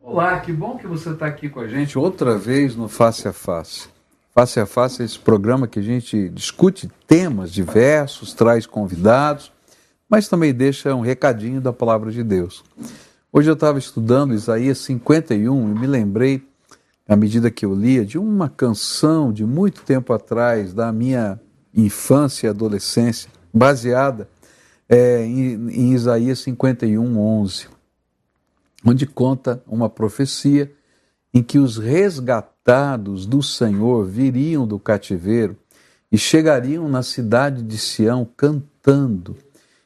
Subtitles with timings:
[0.00, 3.32] Olá, que bom que você está aqui com a gente outra vez no Face a
[3.32, 3.88] Face.
[4.32, 9.52] Face a Face é esse programa que a gente discute temas diversos, traz convidados,
[10.08, 12.64] mas também deixa um recadinho da palavra de Deus.
[13.32, 16.46] Hoje eu estava estudando Isaías 51 e me lembrei,
[17.06, 21.40] à medida que eu lia, de uma canção de muito tempo atrás, da minha
[21.74, 24.28] infância e adolescência, baseada
[24.88, 27.77] é, em, em Isaías 51, 11
[28.84, 30.72] onde conta uma profecia
[31.32, 35.56] em que os resgatados do Senhor viriam do cativeiro
[36.10, 39.36] e chegariam na cidade de Sião cantando,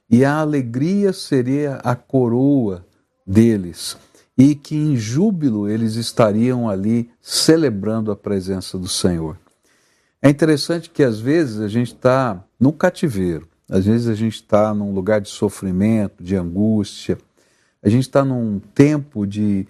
[0.08, 2.86] e a alegria seria a coroa
[3.26, 3.97] deles,
[4.36, 9.36] e que em júbilo eles estariam ali celebrando a presença do Senhor.
[10.20, 14.72] É interessante que às vezes a gente está no cativeiro, às vezes a gente está
[14.72, 17.19] num lugar de sofrimento, de angústia,
[17.82, 19.66] a gente está num tempo de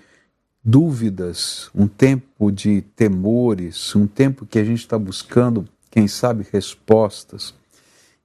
[0.62, 7.54] dúvidas, um tempo de temores, um tempo que a gente está buscando, quem sabe, respostas.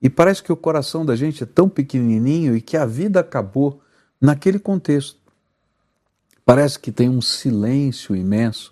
[0.02, 3.82] E parece que o coração da gente é tão pequenininho e que a vida acabou
[4.20, 5.18] naquele contexto.
[6.46, 8.72] Parece que tem um silêncio imenso.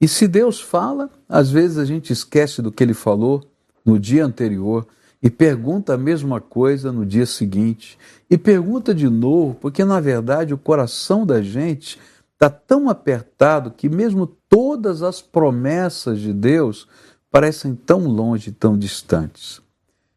[0.00, 3.44] E se Deus fala, às vezes a gente esquece do que ele falou
[3.84, 4.86] no dia anterior
[5.22, 7.98] e pergunta a mesma coisa no dia seguinte.
[8.28, 11.98] E pergunta de novo, porque na verdade o coração da gente
[12.32, 16.88] está tão apertado que mesmo todas as promessas de Deus
[17.30, 19.60] parecem tão longe, tão distantes.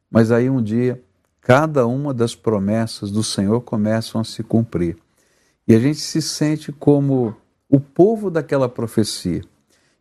[0.09, 1.01] Mas aí um dia,
[1.41, 4.97] cada uma das promessas do Senhor começam a se cumprir.
[5.67, 7.35] E a gente se sente como
[7.69, 9.41] o povo daquela profecia.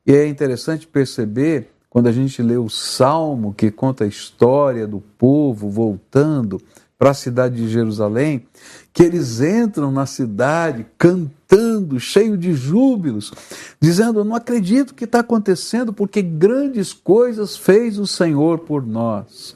[0.07, 4.99] E é interessante perceber quando a gente lê o salmo que conta a história do
[4.99, 6.59] povo voltando
[6.99, 8.47] para a cidade de Jerusalém,
[8.95, 13.31] que eles entram na cidade cantando, cheio de júbilos,
[13.79, 19.55] dizendo: Eu não acredito que está acontecendo, porque grandes coisas fez o Senhor por nós.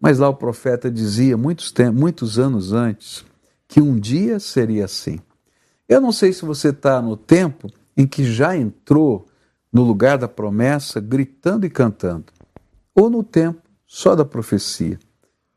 [0.00, 3.22] Mas lá o profeta dizia, muitos, muitos anos antes,
[3.68, 5.20] que um dia seria assim.
[5.86, 9.26] Eu não sei se você está no tempo em que já entrou
[9.72, 12.26] no lugar da promessa, gritando e cantando,
[12.94, 14.98] ou no tempo só da profecia.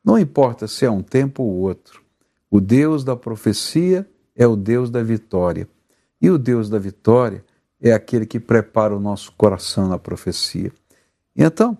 [0.04, 2.01] Não importa se é um tempo ou outro.
[2.50, 5.68] O Deus da profecia é o Deus da vitória.
[6.21, 7.44] E o Deus da vitória
[7.81, 10.71] é aquele que prepara o nosso coração na profecia.
[11.36, 11.77] então,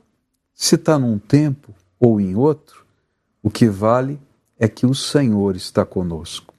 [0.54, 2.86] se está num tempo ou em outro,
[3.42, 4.20] o que vale
[4.58, 6.54] é que o Senhor está conosco.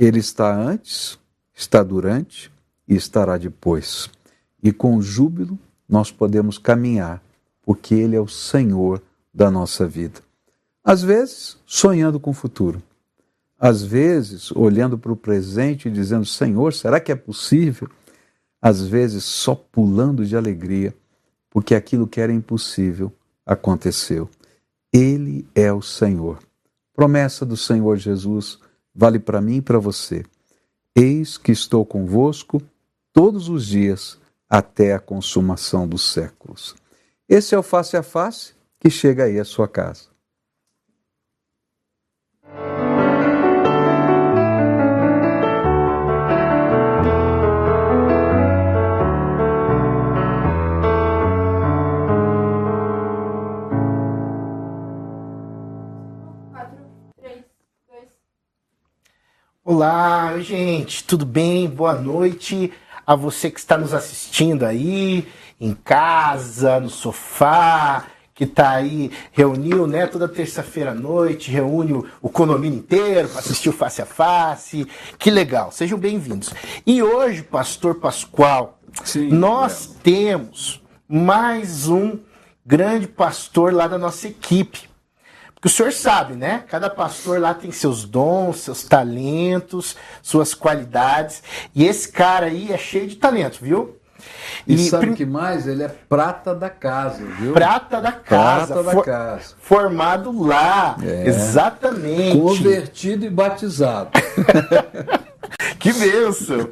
[0.00, 1.18] Ele está antes,
[1.54, 2.52] está durante
[2.86, 4.08] e estará depois
[4.62, 7.22] e com júbilo nós podemos caminhar,
[7.62, 10.20] porque Ele é o Senhor da nossa vida.
[10.84, 12.82] Às vezes, sonhando com o futuro.
[13.58, 17.88] Às vezes, olhando para o presente e dizendo: Senhor, será que é possível?
[18.60, 20.94] Às vezes, só pulando de alegria,
[21.50, 23.12] porque aquilo que era impossível
[23.46, 24.28] aconteceu.
[24.92, 26.38] Ele é o Senhor.
[26.94, 28.58] Promessa do Senhor Jesus
[28.94, 30.24] vale para mim e para você.
[30.94, 32.60] Eis que estou convosco
[33.12, 34.18] todos os dias
[34.52, 36.76] até a consumação dos séculos.
[37.26, 40.12] Esse é o face a face que chega aí à sua casa.
[59.64, 61.66] Olá, gente, tudo bem?
[61.70, 62.70] Boa noite
[63.12, 65.28] a você que está nos assistindo aí,
[65.60, 71.92] em casa, no sofá, que está aí, reuniu, né, toda terça-feira à noite, reúne
[72.22, 74.86] o condomínio inteiro para assistir o Face a Face.
[75.18, 76.50] Que legal, sejam bem-vindos.
[76.86, 80.02] E hoje, Pastor Pascoal, Sim, nós é.
[80.02, 82.18] temos mais um
[82.64, 84.88] grande pastor lá da nossa equipe.
[85.62, 86.64] Porque o senhor sabe, né?
[86.68, 91.40] Cada pastor lá tem seus dons, seus talentos, suas qualidades.
[91.72, 93.96] E esse cara aí é cheio de talento, viu?
[94.66, 95.14] E, e sabe o prim...
[95.14, 95.68] que mais?
[95.68, 97.52] Ele é prata da casa, viu?
[97.52, 98.74] Prata da casa.
[98.74, 99.54] Prata da casa.
[99.60, 100.96] Formado lá.
[101.00, 101.28] É.
[101.28, 102.40] Exatamente.
[102.40, 104.10] Convertido e batizado.
[105.78, 106.70] que benção!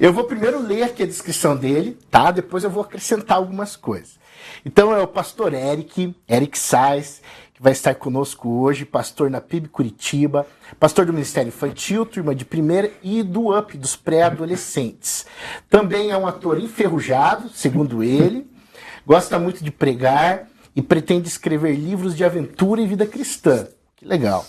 [0.00, 2.30] Eu vou primeiro ler aqui a descrição dele, tá?
[2.30, 4.18] Depois eu vou acrescentar algumas coisas.
[4.64, 7.20] Então é o pastor Eric, Eric Sais
[7.64, 10.46] vai estar conosco hoje, pastor na PIB Curitiba,
[10.78, 15.24] pastor do Ministério Infantil, turma de primeira e do UP, dos pré-adolescentes.
[15.70, 18.46] Também é um ator enferrujado, segundo ele,
[19.06, 20.46] gosta muito de pregar
[20.76, 23.66] e pretende escrever livros de aventura e vida cristã.
[23.96, 24.44] Que legal.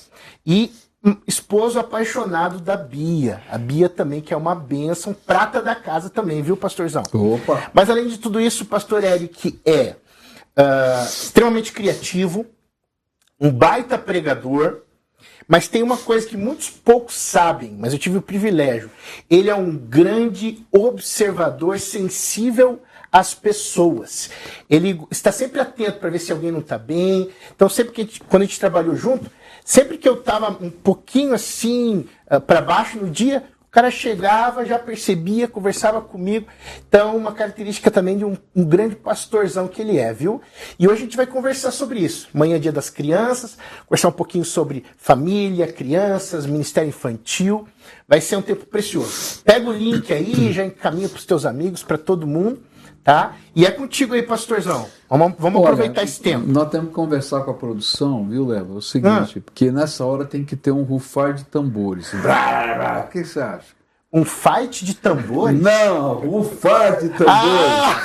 [0.45, 3.41] E um esposo apaixonado da Bia.
[3.49, 7.03] A Bia também, que é uma bênção, prata da casa também, viu, pastorzão?
[7.13, 7.71] Opa!
[7.73, 9.95] Mas além de tudo isso, o pastor Eric é
[10.57, 12.45] uh, extremamente criativo,
[13.39, 14.81] um baita pregador,
[15.47, 18.89] mas tem uma coisa que muitos poucos sabem, mas eu tive o privilégio.
[19.29, 24.29] Ele é um grande observador sensível às pessoas.
[24.69, 27.29] Ele está sempre atento para ver se alguém não está bem.
[27.55, 29.29] Então, sempre que a gente, quando a gente trabalhou junto,
[29.63, 33.43] sempre que eu estava um pouquinho assim uh, para baixo no dia,
[33.75, 36.47] cara chegava, já percebia, conversava comigo.
[36.87, 40.41] Então, uma característica também de um, um, grande pastorzão que ele é, viu?
[40.79, 42.29] E hoje a gente vai conversar sobre isso.
[42.33, 47.67] Manhã, dia das crianças, conversar um pouquinho sobre família, crianças, ministério infantil.
[48.07, 49.41] Vai ser um tempo precioso.
[49.43, 52.63] Pega o link aí, já encaminha para os teus amigos, para todo mundo.
[53.05, 53.35] Tá?
[53.55, 54.87] E é contigo aí, pastorzão.
[55.07, 56.43] Vamos, vamos Olha, aproveitar esse tempo.
[56.47, 58.73] Nós temos que conversar com a produção, viu, Leva?
[58.73, 59.41] É o seguinte, ah.
[59.45, 62.11] porque nessa hora tem que ter um rufar de tambores.
[62.11, 63.75] O que você acha?
[64.11, 65.61] Um fight de tambores?
[65.61, 67.27] Não, um fight de tambores.
[67.27, 68.01] Ah!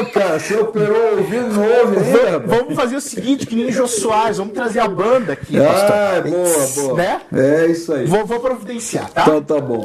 [0.00, 2.38] Ô, cara, você operou o ouvido ainda?
[2.38, 6.66] Vamos fazer o seguinte, que nem Jô Soares, vamos trazer a banda aqui, ah, boa,
[6.74, 6.94] boa.
[6.94, 7.20] Né?
[7.32, 8.06] É isso aí.
[8.06, 9.22] Vou, vou providenciar, tá?
[9.22, 9.84] Então tá bom.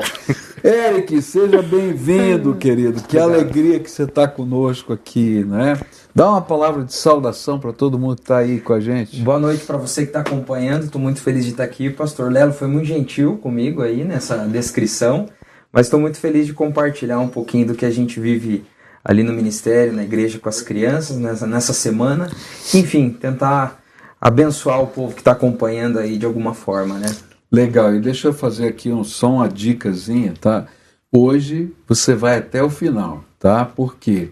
[0.63, 3.01] Eric, seja bem-vindo, querido.
[3.01, 3.33] Que Obrigado.
[3.33, 5.79] alegria que você está conosco aqui, né?
[6.13, 9.19] Dá uma palavra de saudação para todo mundo que está aí com a gente.
[9.21, 10.83] Boa noite para você que está acompanhando.
[10.83, 11.87] Estou muito feliz de estar aqui.
[11.87, 15.27] O pastor Lelo foi muito gentil comigo aí nessa descrição.
[15.73, 18.63] Mas estou muito feliz de compartilhar um pouquinho do que a gente vive
[19.03, 22.29] ali no ministério, na igreja com as crianças nessa, nessa semana.
[22.75, 23.81] Enfim, tentar
[24.19, 27.07] abençoar o povo que está acompanhando aí de alguma forma, né?
[27.51, 30.67] Legal, e deixa eu fazer aqui um, só uma dicasinha, tá?
[31.12, 33.65] Hoje você vai até o final, tá?
[33.65, 34.31] Porque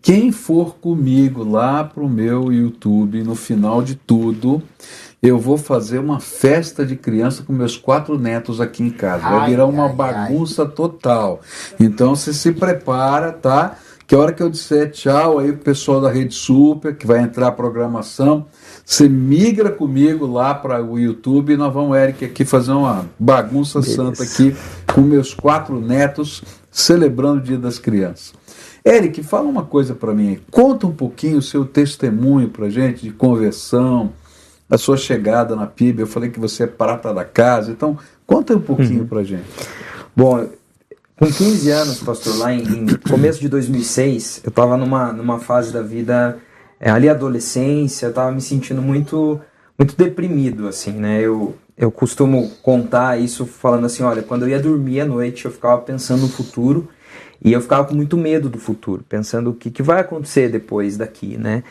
[0.00, 4.62] quem for comigo lá pro meu YouTube, no final de tudo,
[5.20, 9.28] eu vou fazer uma festa de criança com meus quatro netos aqui em casa.
[9.28, 11.40] Vai virar uma bagunça total.
[11.80, 13.76] Então você se prepara, tá?
[14.06, 17.20] Que a hora que eu disser tchau aí pro pessoal da Rede Super, que vai
[17.20, 18.46] entrar a programação,
[18.84, 23.80] você migra comigo lá para o YouTube e nós vamos, Eric, aqui fazer uma bagunça
[23.80, 23.96] Beleza.
[23.96, 24.54] santa aqui
[24.92, 28.34] com meus quatro netos celebrando o Dia das Crianças.
[28.84, 30.40] Eric, fala uma coisa para mim.
[30.50, 34.12] Conta um pouquinho o seu testemunho para gente de conversão,
[34.68, 36.00] a sua chegada na PIB.
[36.00, 37.96] Eu falei que você é prata da casa, então
[38.26, 39.06] conta um pouquinho uhum.
[39.06, 39.44] para gente.
[40.16, 40.48] Bom,
[41.16, 45.72] com 15 anos, pastor, lá em, em começo de 2006, eu estava numa, numa fase
[45.72, 46.38] da vida,
[46.82, 49.40] é, ali adolescência, eu estava me sentindo muito
[49.78, 51.20] muito deprimido, assim, né?
[51.20, 55.50] Eu, eu costumo contar isso falando assim, olha, quando eu ia dormir à noite, eu
[55.50, 56.88] ficava pensando no futuro
[57.42, 60.96] e eu ficava com muito medo do futuro, pensando o que, que vai acontecer depois
[60.96, 61.64] daqui, né?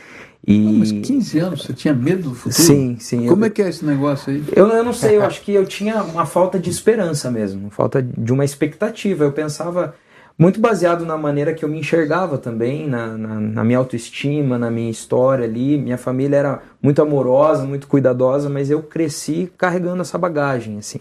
[0.46, 0.60] E...
[0.60, 2.64] Não, mas 15 anos, você tinha medo do futuro?
[2.64, 3.28] Sim, sim.
[3.28, 3.48] Como eu...
[3.48, 4.44] é que é esse negócio aí?
[4.56, 8.02] Eu, eu não sei, eu acho que eu tinha uma falta de esperança mesmo, falta
[8.02, 9.24] de uma expectativa.
[9.24, 9.94] Eu pensava,
[10.42, 14.72] muito baseado na maneira que eu me enxergava também, na, na, na, minha autoestima, na
[14.72, 15.78] minha história ali.
[15.78, 21.00] Minha família era muito amorosa, muito cuidadosa, mas eu cresci carregando essa bagagem, assim.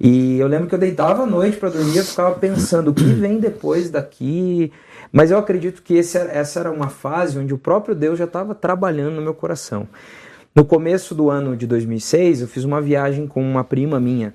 [0.00, 3.04] E eu lembro que eu deitava à noite para dormir, eu ficava pensando o que
[3.04, 4.72] vem depois daqui,
[5.12, 8.54] mas eu acredito que esse, essa era uma fase onde o próprio Deus já estava
[8.54, 9.86] trabalhando no meu coração.
[10.54, 14.32] No começo do ano de 2006, eu fiz uma viagem com uma prima minha.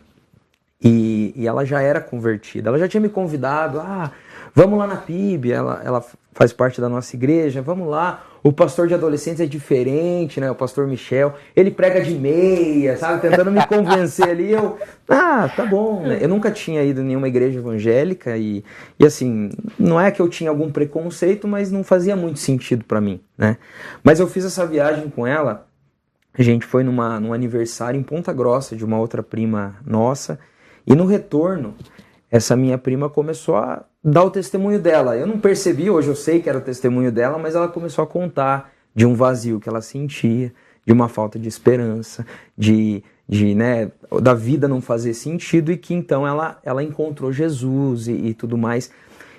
[0.84, 2.70] E, e ela já era convertida.
[2.70, 3.80] Ela já tinha me convidado.
[3.80, 4.12] Ah,
[4.56, 5.52] vamos lá na PIB.
[5.52, 7.62] Ela, ela faz parte da nossa igreja.
[7.62, 8.24] Vamos lá.
[8.42, 10.50] O pastor de adolescentes é diferente, né?
[10.52, 13.22] O pastor Michel, ele prega de meia, sabe?
[13.22, 14.52] Tentando me convencer ali.
[14.52, 14.78] Eu,
[15.10, 16.04] ah, tá bom.
[16.04, 16.20] Né?
[16.22, 18.64] Eu nunca tinha ido em nenhuma igreja evangélica e,
[19.00, 23.02] e assim, não é que eu tinha algum preconceito, mas não fazia muito sentido para
[23.02, 23.58] mim, né?
[24.04, 25.68] Mas eu fiz essa viagem com ela.
[26.38, 30.38] A gente foi numa, num aniversário em Ponta Grossa de uma outra prima nossa.
[30.86, 31.74] E no retorno,
[32.30, 35.18] essa minha prima começou a dar o testemunho dela.
[35.18, 38.08] Eu não percebi, hoje eu sei que era o testemunho dela, mas ela começou a
[38.08, 40.54] contar de um vazio que ela sentia,
[40.86, 42.24] de uma falta de esperança,
[42.56, 48.08] de, de né, da vida não fazer sentido e que então ela, ela encontrou Jesus
[48.08, 48.92] e, e tudo mais.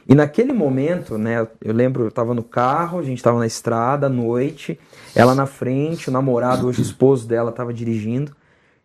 [0.09, 4.07] E naquele momento, né, eu lembro, eu estava no carro, a gente estava na estrada
[4.07, 4.79] à noite,
[5.15, 8.33] ela na frente, o namorado, hoje esposo dela, estava dirigindo.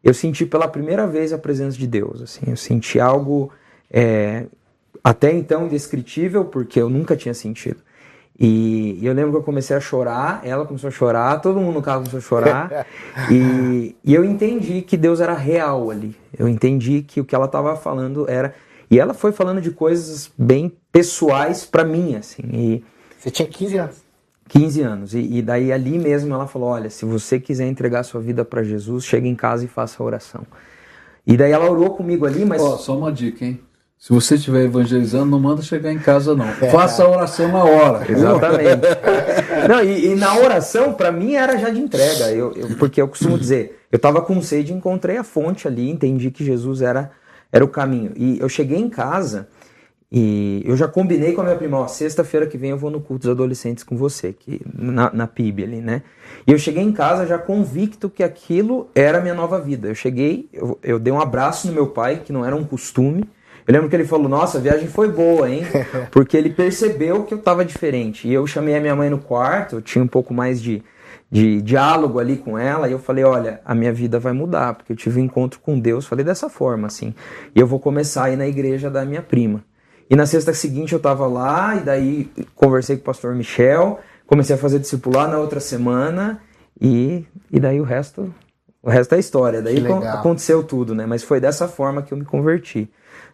[0.03, 3.51] Eu senti pela primeira vez a presença de Deus, assim, eu senti algo
[3.89, 4.45] é,
[5.03, 7.77] até então indescritível, porque eu nunca tinha sentido.
[8.39, 11.75] E, e, eu lembro que eu comecei a chorar, ela começou a chorar, todo mundo
[11.75, 12.88] no carro começou a chorar.
[13.31, 16.15] e, e, eu entendi que Deus era real ali.
[16.38, 18.55] Eu entendi que o que ela estava falando era.
[18.89, 22.43] E ela foi falando de coisas bem pessoais para mim, assim.
[22.51, 22.84] E,
[23.20, 23.96] Você tinha 15 anos?
[24.50, 25.13] 15 anos.
[25.13, 28.63] E, e, daí ali mesmo ela falou: olha, se você quiser entregar sua vida para
[28.63, 30.48] Jesus, chegue em casa e faça a oração.
[31.27, 32.62] E daí ela orou comigo ali, mas.
[32.62, 33.60] Ó, só uma dica, hein?
[34.01, 36.48] Se você estiver evangelizando, não manda chegar em casa, não.
[36.48, 36.72] É.
[36.72, 38.03] Faça a oração na hora.
[38.12, 38.81] Exatamente.
[39.70, 42.31] não, e, e, na oração, para mim, era já de entrega.
[42.31, 46.31] Eu, eu, porque eu costumo dizer, eu estava com sede, encontrei a fonte ali, entendi
[46.31, 47.12] que Jesus era,
[47.51, 48.12] era o caminho.
[48.15, 49.48] E eu cheguei em casa
[50.12, 53.01] e eu já combinei com a minha prima, ó, sexta-feira que vem eu vou no
[53.01, 56.01] culto dos adolescentes com você, que, na, na PIB ali, né?
[56.48, 59.89] E eu cheguei em casa já convicto que aquilo era a minha nova vida.
[59.89, 63.29] Eu cheguei, eu, eu dei um abraço no meu pai, que não era um costume,
[63.68, 65.63] eu lembro que ele falou: Nossa, a viagem foi boa, hein?
[66.12, 68.27] Porque ele percebeu que eu estava diferente.
[68.27, 70.84] E eu chamei a minha mãe no quarto, eu tinha um pouco mais de,
[71.30, 72.88] de diálogo ali com ela.
[72.88, 75.80] E eu falei: Olha, a minha vida vai mudar, porque eu tive um encontro com
[75.80, 76.06] Deus.
[76.06, 77.13] Falei dessa forma, assim.
[77.56, 79.63] E eu vou começar a ir na igreja da minha prima.
[80.10, 84.53] E na sexta seguinte eu estava lá, e daí conversei com o pastor Michel, comecei
[84.53, 86.41] a fazer discipular na outra semana,
[86.82, 88.34] e, e daí o resto.
[88.84, 89.62] O resto é história.
[89.62, 91.06] Daí aconteceu tudo, né?
[91.06, 92.89] Mas foi dessa forma que eu me converti.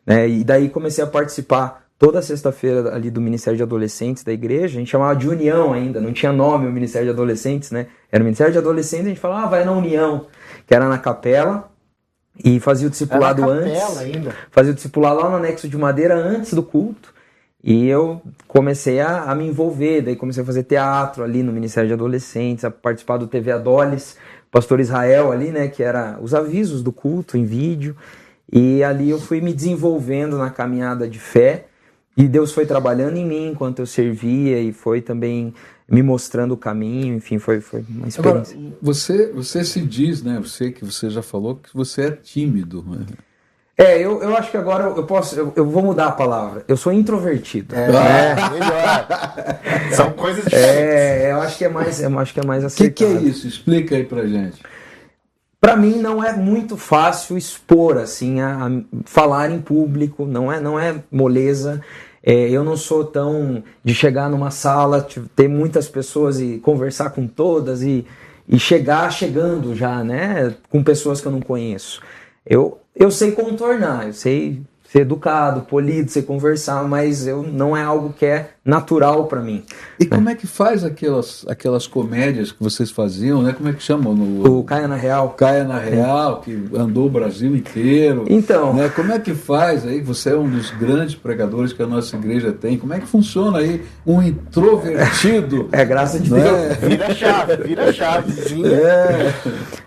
[0.07, 0.29] Né?
[0.29, 4.79] E daí comecei a participar toda sexta-feira ali do Ministério de Adolescentes da igreja, a
[4.79, 7.87] gente chamava de União ainda, não tinha nome o Ministério de Adolescentes, né?
[8.11, 10.27] Era o Ministério de Adolescentes, a gente falava, ah, vai na União,
[10.65, 11.69] que era na capela,
[12.43, 13.97] e fazia o discipulado era na antes.
[13.97, 14.35] Ainda.
[14.51, 17.13] Fazia o discipulado lá no anexo de madeira antes do culto.
[17.63, 21.87] E eu comecei a, a, me envolver, daí comecei a fazer teatro ali no Ministério
[21.87, 24.15] de Adolescentes, a participar do TV Adoles,
[24.51, 27.95] Pastor Israel ali, né, que era os avisos do culto em vídeo.
[28.51, 31.65] E ali eu fui me desenvolvendo na caminhada de fé.
[32.15, 35.53] E Deus foi trabalhando em mim enquanto eu servia e foi também
[35.89, 38.57] me mostrando o caminho, enfim, foi, foi uma experiência.
[38.57, 40.39] Agora, você, você se diz, né?
[40.41, 42.83] Você que você já falou que você é tímido.
[42.85, 43.05] Né?
[43.77, 46.65] É, eu, eu acho que agora eu posso, eu, eu vou mudar a palavra.
[46.67, 47.75] Eu sou introvertido.
[47.75, 48.35] É, é.
[48.49, 49.93] melhor.
[49.93, 50.75] São coisas diferentes.
[50.75, 53.11] É, eu acho que é mais, eu acho que é mais acertado.
[53.11, 53.47] O que, que é isso?
[53.47, 54.59] Explica aí pra gente
[55.59, 58.69] para mim não é muito fácil expor assim a, a,
[59.05, 61.81] falar em público não é não é moleza.
[62.23, 67.25] É, eu não sou tão de chegar numa sala ter muitas pessoas e conversar com
[67.25, 68.05] todas e,
[68.49, 72.01] e chegar chegando já né com pessoas que eu não conheço.
[72.45, 74.61] Eu eu sei contornar eu sei
[74.91, 79.63] ser educado, polido, ser conversar, mas eu não é algo que é natural para mim.
[79.99, 80.09] E né?
[80.09, 83.53] como é que faz aquelas, aquelas comédias que vocês faziam, né?
[83.53, 84.13] Como é que chamam?
[84.13, 85.29] No, o Caia na Real.
[85.31, 86.45] Caia na Real, é.
[86.45, 88.25] que andou o Brasil inteiro.
[88.29, 88.73] Então.
[88.73, 88.89] Né?
[88.89, 90.01] Como é que faz aí?
[90.01, 92.77] Você é um dos grandes pregadores que a nossa igreja tem.
[92.77, 95.67] Como é que funciona aí um introvertido?
[95.71, 96.43] é, graças a Deus.
[96.43, 96.77] Né?
[96.81, 98.33] Vira chave, vira chave.
[98.65, 99.33] É.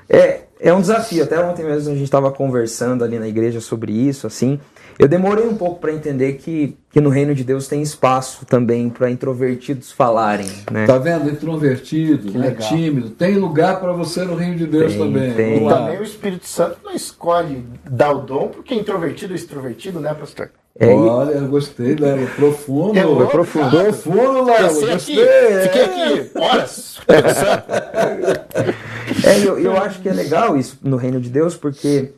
[0.09, 0.51] é.
[0.63, 1.25] É um desafio.
[1.25, 4.61] Até ontem mesmo a gente estava conversando ali na igreja sobre isso, assim.
[5.01, 8.91] Eu demorei um pouco para entender que, que no reino de Deus tem espaço também
[8.91, 10.87] para introvertidos falarem, né?
[10.87, 11.31] Tá vendo?
[11.31, 12.51] Introvertido, né?
[12.51, 15.33] tímido, tem lugar para você no reino de Deus tem, também.
[15.33, 15.65] Tem.
[15.65, 20.01] E também o Espírito Santo não escolhe dar o dom porque é introvertido ou extrovertido,
[20.01, 20.51] né, pastor?
[20.79, 22.29] É, Olha, eu gostei, Léo.
[22.37, 22.97] Profundo.
[22.99, 23.71] É louco, profundo.
[23.71, 23.85] Cara.
[23.85, 24.69] Profundo, Léo.
[24.69, 24.93] Gostei.
[24.93, 25.17] Aqui,
[25.63, 27.01] fiquei aqui horas.
[29.25, 32.13] é, eu, eu acho que é legal isso no reino de Deus, porque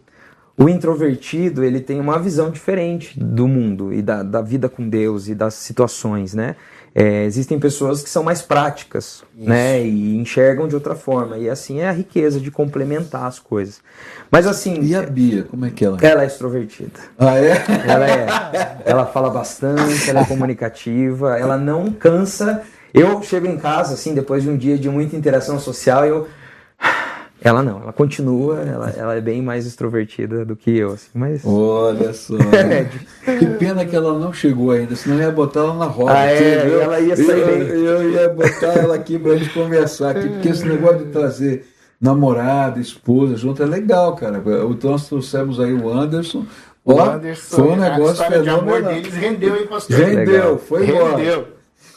[0.63, 5.29] o introvertido ele tem uma visão diferente do mundo e da, da vida com Deus
[5.29, 6.57] e das situações, né?
[6.95, 9.49] É, existem pessoas que são mais práticas, Isso.
[9.49, 9.83] né?
[9.83, 11.39] E enxergam de outra forma.
[11.39, 13.81] E assim é a riqueza de complementar as coisas.
[14.31, 14.79] Mas assim.
[14.83, 16.07] E a Bia, como é que ela é?
[16.07, 17.01] Ela é extrovertida.
[17.19, 17.65] Ah, é?
[17.89, 18.83] Ela é.
[18.85, 22.63] Ela fala bastante, ela é comunicativa, ela não cansa.
[22.93, 26.29] Eu chego em casa, assim, depois de um dia de muita interação social, eu
[27.45, 31.43] ela não, ela continua, ela, ela é bem mais extrovertida do que eu, assim, mas...
[31.45, 32.35] Olha só,
[33.39, 36.13] que pena que ela não chegou ainda, senão eu ia botar ela na roda.
[36.13, 40.17] Ah, é, eu, ela ia sair eu, eu, ia botar ela aqui pra gente conversar
[40.17, 41.67] aqui, porque esse negócio de trazer
[42.01, 44.43] namorada, esposa junto é legal, cara.
[44.71, 46.45] Então nós trouxemos aí o Anderson,
[46.85, 49.97] o Anderson, foi um negócio a de amor deles rendeu, hein, pastor?
[49.97, 50.59] Rendeu, legal.
[50.59, 51.17] foi embora.
[51.17, 51.49] Rendeu.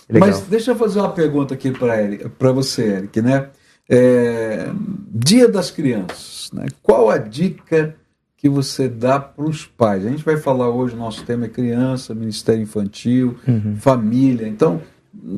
[0.07, 3.49] Mas deixa eu fazer uma pergunta aqui para você, Eric, né?
[3.89, 4.67] É,
[5.11, 6.65] dia das Crianças, né?
[6.81, 7.95] qual a dica
[8.35, 10.05] que você dá para os pais?
[10.05, 13.75] A gente vai falar hoje, nosso tema é criança, Ministério Infantil, uhum.
[13.77, 14.47] família.
[14.47, 14.81] Então,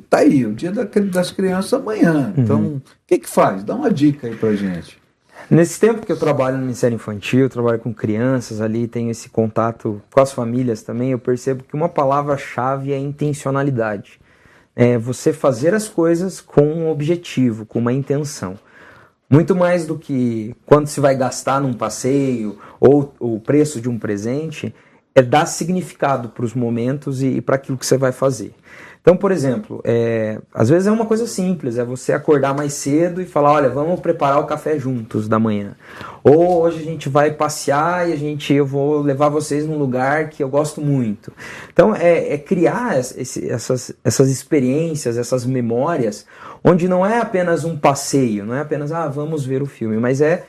[0.10, 2.34] tá aí, o dia das crianças amanhã.
[2.36, 2.44] Uhum.
[2.44, 3.64] Então, o que, que faz?
[3.64, 4.98] Dá uma dica aí para gente.
[5.50, 10.02] Nesse tempo que eu trabalho no Ministério Infantil, trabalho com crianças ali, tenho esse contato
[10.12, 14.20] com as famílias também, eu percebo que uma palavra-chave é intencionalidade
[14.80, 18.60] é você fazer as coisas com um objetivo, com uma intenção.
[19.28, 23.98] Muito mais do que quando se vai gastar num passeio ou o preço de um
[23.98, 24.74] presente,
[25.16, 28.54] é dar significado para os momentos e, e para aquilo que você vai fazer.
[29.08, 33.22] Então, por exemplo, é, às vezes é uma coisa simples, é você acordar mais cedo
[33.22, 35.78] e falar, olha, vamos preparar o café juntos da manhã.
[36.22, 40.28] Ou hoje a gente vai passear e a gente, eu vou levar vocês num lugar
[40.28, 41.32] que eu gosto muito.
[41.72, 46.26] Então, é, é criar esse, essas, essas experiências, essas memórias,
[46.62, 50.20] onde não é apenas um passeio, não é apenas, ah, vamos ver o filme, mas
[50.20, 50.48] é,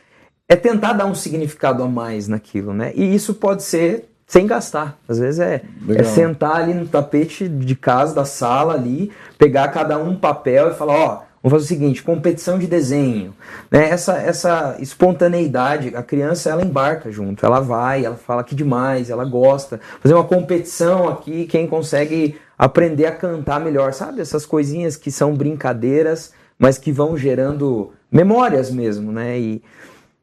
[0.48, 2.90] é tentar dar um significado a mais naquilo, né?
[2.96, 4.98] E isso pode ser sem gastar.
[5.08, 9.98] Às vezes é, é, sentar ali no tapete de casa, da sala ali, pegar cada
[9.98, 11.08] um papel e falar, ó,
[11.42, 13.34] vamos fazer o seguinte, competição de desenho.
[13.70, 13.88] Né?
[13.88, 19.24] Essa, essa espontaneidade, a criança ela embarca junto, ela vai, ela fala que demais, ela
[19.24, 19.80] gosta.
[19.98, 24.20] Fazer uma competição aqui, quem consegue aprender a cantar melhor, sabe?
[24.20, 29.38] Essas coisinhas que são brincadeiras, mas que vão gerando memórias mesmo, né?
[29.38, 29.62] E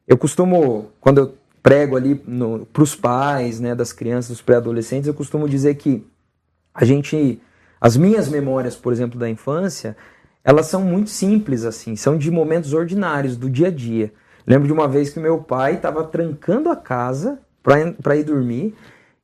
[0.06, 1.34] eu costumo, quando eu
[1.66, 2.14] prego ali
[2.72, 6.06] para os pais, né, das crianças, dos pré-adolescentes, eu costumo dizer que
[6.72, 7.42] a gente,
[7.80, 9.96] as minhas memórias, por exemplo, da infância,
[10.44, 14.12] elas são muito simples assim, são de momentos ordinários do dia a dia.
[14.46, 18.72] Lembro de uma vez que meu pai estava trancando a casa para ir dormir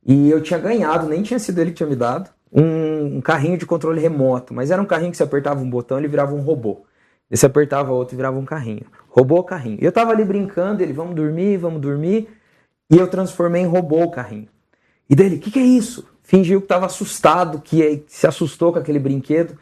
[0.05, 3.57] e eu tinha ganhado, nem tinha sido ele que tinha me dado, um, um, carrinho
[3.57, 6.41] de controle remoto, mas era um carrinho que você apertava um botão ele virava um
[6.41, 6.87] robô.
[7.33, 8.85] E você apertava outro e virava um carrinho.
[9.09, 9.79] Roubou o carrinho.
[9.81, 12.29] Eu tava ali brincando, ele, vamos dormir, vamos dormir.
[12.91, 14.49] E eu transformei em robô o carrinho.
[15.09, 16.07] E dele, o que, que é isso?
[16.23, 19.57] Fingiu que estava assustado, que se assustou com aquele brinquedo.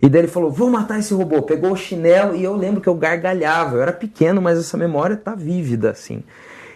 [0.00, 1.42] E daí ele falou: Vou matar esse robô.
[1.42, 3.76] Pegou o chinelo e eu lembro que eu gargalhava.
[3.76, 6.22] Eu era pequeno, mas essa memória tá vívida, assim.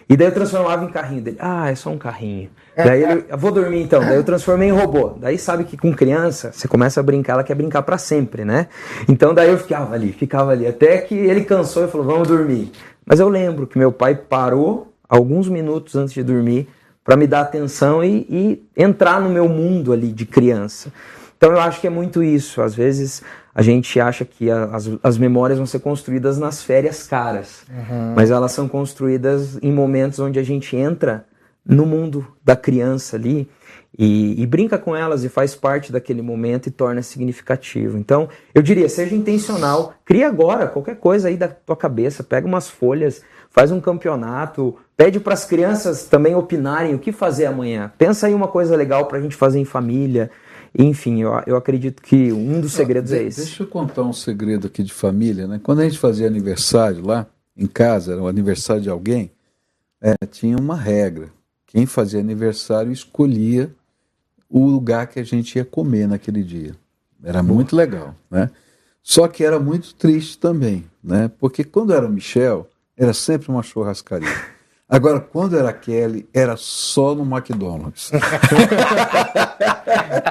[0.09, 1.37] E daí eu transformava em carrinho dele.
[1.39, 2.49] Ah, é só um carrinho.
[2.75, 3.99] Daí ele, eu vou dormir então.
[3.99, 5.09] Daí eu transformei em robô.
[5.19, 8.67] Daí sabe que com criança, você começa a brincar, ela quer brincar para sempre, né?
[9.07, 10.65] Então daí eu ficava ali, ficava ali.
[10.65, 12.71] Até que ele cansou e falou, vamos dormir.
[13.05, 16.69] Mas eu lembro que meu pai parou alguns minutos antes de dormir
[17.03, 20.91] para me dar atenção e, e entrar no meu mundo ali de criança.
[21.35, 22.61] Então eu acho que é muito isso.
[22.61, 23.21] Às vezes
[23.53, 28.13] a gente acha que as, as memórias vão ser construídas nas férias caras, uhum.
[28.15, 31.25] mas elas são construídas em momentos onde a gente entra
[31.65, 33.47] no mundo da criança ali
[33.97, 37.97] e, e, brinca com elas e faz parte daquele momento e torna significativo.
[37.97, 42.69] Então, eu diria, seja intencional, cria agora qualquer coisa aí da tua cabeça, pega umas
[42.69, 47.91] folhas, faz um campeonato, pede para as crianças também opinarem o que fazer amanhã.
[47.97, 50.31] Pensa aí uma coisa legal para a gente fazer em família.
[50.77, 53.41] Enfim, eu, eu acredito que um dos segredos ah, é esse.
[53.41, 55.45] Deixa eu contar um segredo aqui de família.
[55.47, 55.59] Né?
[55.61, 59.31] Quando a gente fazia aniversário lá em casa, era o aniversário de alguém,
[60.01, 61.29] é, tinha uma regra
[61.71, 63.73] quem fazia aniversário escolhia
[64.49, 66.75] o lugar que a gente ia comer naquele dia.
[67.23, 68.49] Era muito legal, né?
[69.01, 71.31] Só que era muito triste também, né?
[71.39, 74.27] Porque quando era o Michel, era sempre uma churrascaria.
[74.89, 78.11] Agora, quando era Kelly, era só no McDonald's.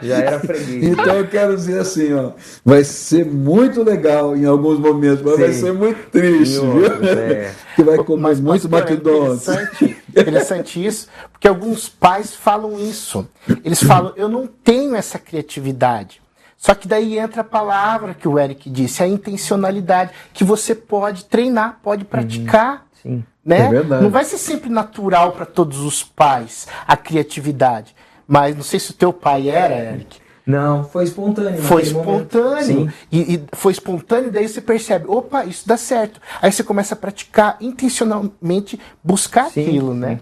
[0.02, 0.84] Já era freguês.
[0.84, 5.40] Então eu quero dizer assim, ó, vai ser muito legal em alguns momentos, mas Sim.
[5.40, 6.84] vai ser muito triste, viu?
[7.08, 7.54] É.
[7.84, 9.48] Que vai comer mas, muito mas, McDonald's.
[9.48, 13.26] É interessante, interessante isso, porque alguns pais falam isso.
[13.64, 16.20] Eles falam, eu não tenho essa criatividade.
[16.56, 21.24] Só que daí entra a palavra que o Eric disse, a intencionalidade, que você pode
[21.24, 22.86] treinar, pode praticar.
[23.02, 23.16] Uhum.
[23.16, 23.24] Sim.
[23.42, 23.74] Né?
[23.74, 27.96] É não vai ser sempre natural para todos os pais a criatividade.
[28.28, 30.19] Mas não sei se o teu pai era, Eric.
[30.46, 31.62] Não, foi espontâneo.
[31.62, 32.92] Foi espontâneo.
[33.10, 36.20] E, e, foi espontâneo, daí você percebe, opa, isso dá certo.
[36.40, 40.20] Aí você começa a praticar intencionalmente, buscar sim, aquilo, né?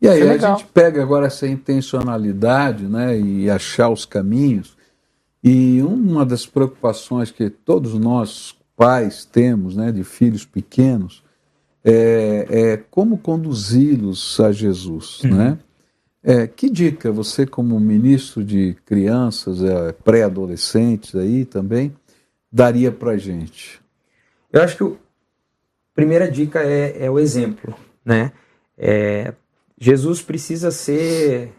[0.00, 4.76] E aí é a gente pega agora essa intencionalidade, né, e achar os caminhos.
[5.44, 11.22] E uma das preocupações que todos nós pais temos, né, de filhos pequenos,
[11.84, 15.34] é, é como conduzi-los a Jesus, uhum.
[15.34, 15.58] né?
[16.22, 21.96] É, que dica você, como ministro de crianças, é, pré-adolescentes aí também,
[22.52, 23.80] daria para gente?
[24.52, 24.96] Eu acho que a
[25.94, 28.32] primeira dica é, é o exemplo, né?
[28.76, 29.32] É,
[29.78, 31.52] Jesus precisa ser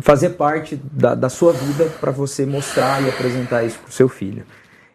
[0.00, 4.08] fazer parte da, da sua vida para você mostrar e apresentar isso para o seu
[4.08, 4.44] filho.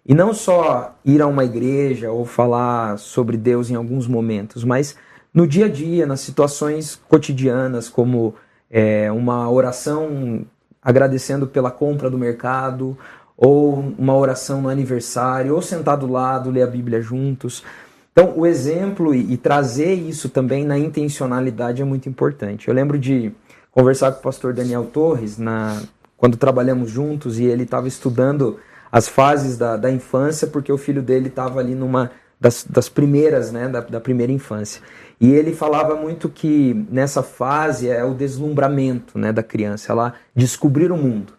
[0.06, 4.96] E não só ir a uma igreja ou falar sobre Deus em alguns momentos, mas
[5.34, 8.34] no dia a dia, nas situações cotidianas, como
[8.70, 10.46] é, uma oração
[10.82, 12.98] agradecendo pela compra do mercado,
[13.36, 17.64] ou uma oração no aniversário, ou sentar do lado, ler a Bíblia juntos.
[18.12, 22.68] Então, o exemplo e, e trazer isso também na intencionalidade é muito importante.
[22.68, 23.32] Eu lembro de
[23.72, 25.80] conversar com o pastor Daniel Torres na,
[26.18, 28.58] quando trabalhamos juntos e ele estava estudando
[28.92, 33.52] as fases da, da infância, porque o filho dele estava ali numa, das, das primeiras,
[33.52, 34.82] né, da, da primeira infância.
[35.20, 40.92] E ele falava muito que nessa fase é o deslumbramento né, da criança, ela descobrir
[40.92, 41.34] o mundo.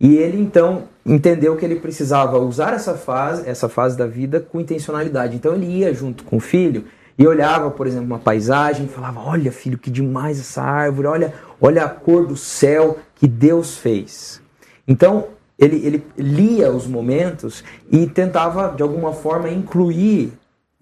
[0.00, 4.60] E ele então entendeu que ele precisava usar essa fase, essa fase da vida com
[4.60, 5.36] intencionalidade.
[5.36, 6.84] Então ele ia junto com o filho
[7.16, 11.34] e olhava, por exemplo, uma paisagem e falava: "Olha, filho, que demais essa árvore, olha,
[11.60, 14.42] olha a cor do céu que Deus fez".
[14.86, 20.32] Então, ele, ele lia os momentos e tentava de alguma forma incluir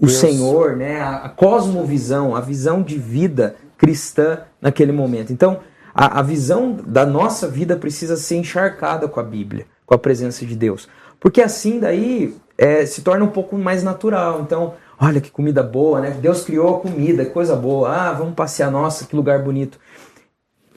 [0.02, 0.18] o Deus.
[0.18, 5.32] Senhor, né, a, cosmovisão, a visão de vida cristã naquele momento.
[5.32, 5.60] Então,
[5.94, 10.44] a, a visão da nossa vida precisa ser encharcada com a Bíblia, com a presença
[10.44, 10.88] de Deus.
[11.20, 14.40] Porque assim daí é, se torna um pouco mais natural.
[14.40, 16.10] Então, olha que comida boa, né?
[16.10, 17.88] Deus criou a comida, coisa boa.
[17.90, 19.78] Ah, vamos passear, nossa, que lugar bonito.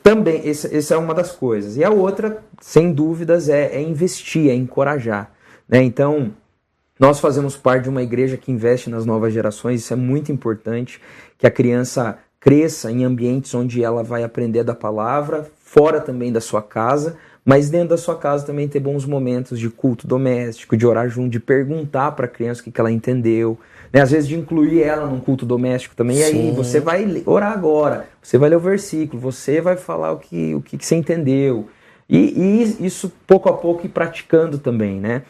[0.04, 1.78] Também, essa é uma das coisas.
[1.78, 5.32] E a outra, sem dúvidas, é, é investir, é encorajar.
[5.68, 5.82] Né?
[5.82, 6.32] Então,
[7.00, 11.02] nós fazemos parte de uma igreja que investe nas novas gerações, isso é muito importante,
[11.38, 16.40] que a criança cresça em ambientes onde ela vai aprender da palavra, fora também da
[16.40, 20.86] sua casa, mas dentro da sua casa também ter bons momentos de culto doméstico, de
[20.88, 23.58] orar junto, de perguntar para a criança o que, que ela entendeu,
[23.92, 24.02] né?
[24.02, 26.18] às vezes de incluir ela num culto doméstico também.
[26.18, 26.22] Sim.
[26.22, 30.18] E aí você vai orar agora, você vai ler o versículo, você vai falar o
[30.18, 31.68] que, o que, que você entendeu.
[32.08, 35.24] E, e, isso pouco a pouco ir praticando também, né?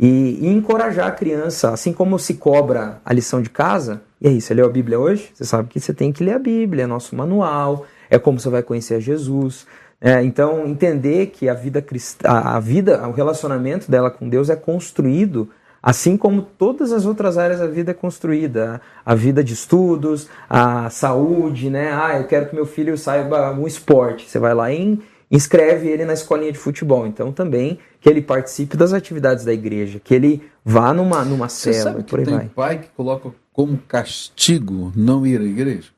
[0.00, 4.00] E, e, encorajar a criança, assim como se cobra a lição de casa.
[4.18, 5.30] E aí, você leu a Bíblia hoje?
[5.34, 8.48] Você sabe que você tem que ler a Bíblia, é nosso manual, é como você
[8.48, 9.66] vai conhecer Jesus.
[10.00, 14.56] É, então, entender que a vida cristã, a vida, o relacionamento dela com Deus é
[14.56, 15.50] construído
[15.82, 20.90] assim como todas as outras áreas da vida é construída, a vida de estudos, a
[20.90, 21.90] saúde, né?
[21.92, 24.28] Ah, eu quero que meu filho saiba um esporte.
[24.28, 27.06] Você vai lá e inscreve ele na escolinha de futebol.
[27.06, 31.72] Então também que ele participe das atividades da igreja, que ele vá numa, numa Você
[31.72, 32.48] sabe que por aí tem vai.
[32.48, 35.88] pai que coloca como castigo não ir à igreja?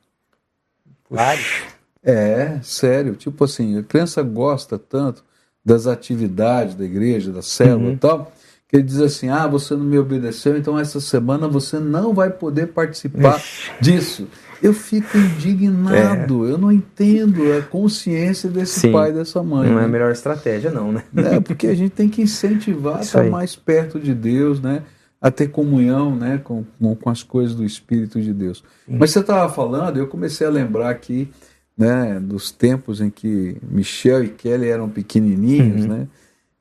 [1.09, 1.63] Vários.
[2.03, 3.15] É, sério.
[3.15, 5.23] Tipo assim, a criança gosta tanto
[5.63, 7.93] das atividades da igreja, da célula uhum.
[7.93, 8.33] e tal,
[8.67, 12.29] que ele diz assim: ah, você não me obedeceu, então essa semana você não vai
[12.29, 13.41] poder participar
[13.79, 14.27] disso
[14.63, 16.47] eu fico indignado.
[16.47, 16.51] É.
[16.51, 18.91] Eu não entendo a consciência desse Sim.
[18.93, 19.67] pai e dessa mãe.
[19.67, 19.81] Não né?
[19.81, 21.03] é a melhor estratégia, não, né?
[21.17, 24.83] É, porque a gente tem que incentivar a estar mais perto de Deus, né?
[25.21, 26.39] A ter comunhão né?
[26.41, 28.63] com, com, com as coisas do Espírito de Deus.
[28.85, 28.97] Sim.
[28.97, 31.29] Mas você estava falando, eu comecei a lembrar aqui
[31.77, 35.87] né, dos tempos em que Michel e Kelly eram pequenininhos, uhum.
[35.87, 36.07] né?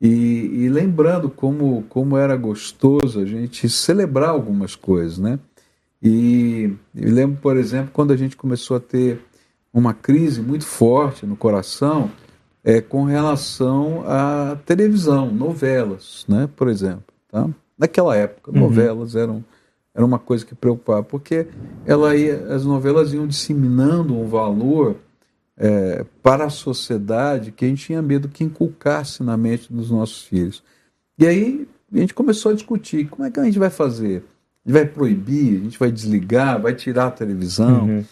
[0.01, 5.39] E, e, lembrando como, como era gostoso a gente celebrar algumas coisas, né?
[6.03, 9.21] E eu lembro, por exemplo, quando a gente começou a ter
[9.73, 12.11] uma crise muito forte no coração
[12.65, 17.05] é, com relação à televisão, novelas, né, por exemplo.
[17.31, 17.49] Tá?
[17.79, 18.61] Naquela época, uhum.
[18.61, 19.45] novelas eram,
[19.95, 21.47] eram uma coisa que preocupava, porque
[21.87, 24.97] ela ia, as novelas iam disseminando um valor
[25.57, 30.23] é, para a sociedade que a gente tinha medo que inculcasse na mente dos nossos
[30.23, 30.63] filhos.
[31.19, 34.25] E aí a gente começou a discutir como é que a gente vai fazer
[34.65, 37.87] gente vai proibir, a gente vai desligar, vai tirar a televisão.
[37.87, 38.05] Uhum.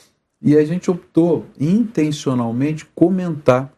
[0.42, 3.72] E a gente optou intencionalmente comentar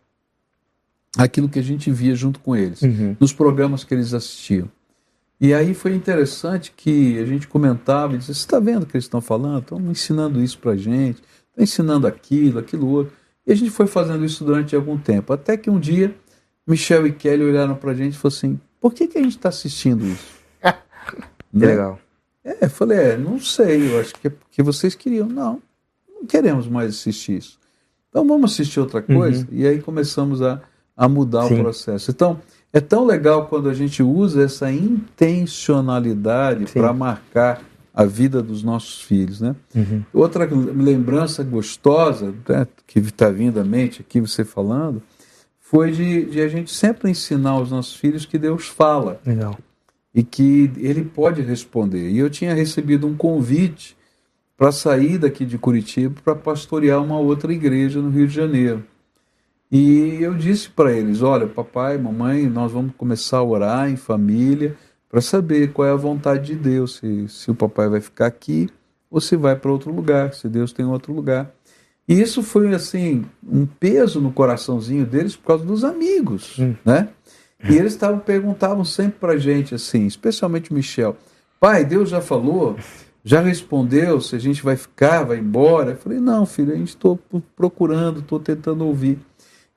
[1.19, 3.17] aquilo que a gente via junto com eles, uhum.
[3.19, 4.69] nos programas que eles assistiam.
[5.41, 8.97] E aí foi interessante que a gente comentava e disse: Você está vendo o que
[8.97, 9.63] eles estão falando?
[9.63, 13.13] Estão ensinando isso para a gente, estão ensinando aquilo, aquilo outro.
[13.45, 15.33] E a gente foi fazendo isso durante algum tempo.
[15.33, 16.15] Até que um dia,
[16.65, 19.37] Michel e Kelly olharam para a gente e falaram assim: Por que, que a gente
[19.37, 20.33] está assistindo isso?
[21.53, 21.67] né?
[21.67, 21.99] Legal.
[22.45, 25.29] É, eu falei, é, não sei, eu acho que é porque vocês queriam.
[25.29, 25.63] Não,
[26.09, 27.59] não queremos mais assistir isso.
[28.09, 29.47] Então vamos assistir outra coisa.
[29.51, 29.59] Uhum.
[29.59, 30.61] E aí começamos a,
[30.97, 31.55] a mudar Sim.
[31.55, 32.11] o processo.
[32.11, 32.41] Então,
[32.73, 37.63] é tão legal quando a gente usa essa intencionalidade para marcar
[37.95, 39.41] a vida dos nossos filhos.
[39.41, 39.55] Né?
[39.75, 40.03] Uhum.
[40.13, 45.03] Outra lembrança gostosa né, que está vindo à mente aqui, você falando,
[45.61, 49.21] foi de, de, a gente sempre ensinar aos nossos filhos que Deus fala.
[49.25, 49.57] Legal
[50.15, 52.11] e que ele pode responder.
[52.11, 53.97] E eu tinha recebido um convite
[54.57, 58.85] para sair daqui de Curitiba para pastorear uma outra igreja no Rio de Janeiro.
[59.71, 64.77] E eu disse para eles: Olha, papai, mamãe, nós vamos começar a orar em família
[65.09, 68.69] para saber qual é a vontade de Deus, se, se o papai vai ficar aqui
[69.11, 71.51] ou se vai para outro lugar, se Deus tem outro lugar.
[72.09, 76.75] E isso foi assim um peso no coraçãozinho deles por causa dos amigos, hum.
[76.85, 77.09] né?
[77.69, 81.17] E eles tavam, perguntavam sempre para a gente assim, especialmente Michel,
[81.61, 82.77] pai, Deus já falou?
[83.25, 85.93] Já respondeu se a gente vai ficar, vai embora?
[85.93, 87.19] Eu falei, não, filho, a gente estou
[87.55, 89.19] procurando, estou tentando ouvir.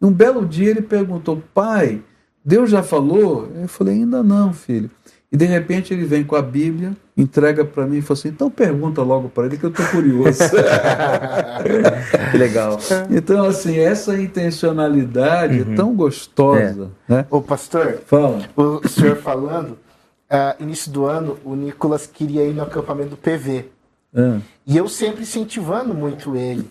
[0.02, 2.02] Um belo dia ele perguntou, pai,
[2.44, 3.52] Deus já falou?
[3.56, 4.90] Eu falei, ainda não, filho.
[5.32, 8.50] E de repente ele vem com a Bíblia, entrega para mim e fala assim: então
[8.50, 10.40] pergunta logo para ele que eu estou curioso.
[12.32, 12.78] que legal.
[13.10, 15.74] Então, assim, essa intencionalidade uhum.
[15.74, 16.92] é tão gostosa.
[17.10, 17.14] É.
[17.14, 17.26] Né?
[17.30, 18.42] Ô, pastor, Fala.
[18.56, 23.66] o senhor falando, uh, início do ano, o Nicolas queria ir no acampamento do PV.
[24.14, 24.40] É.
[24.66, 26.68] E eu sempre incentivando muito ele.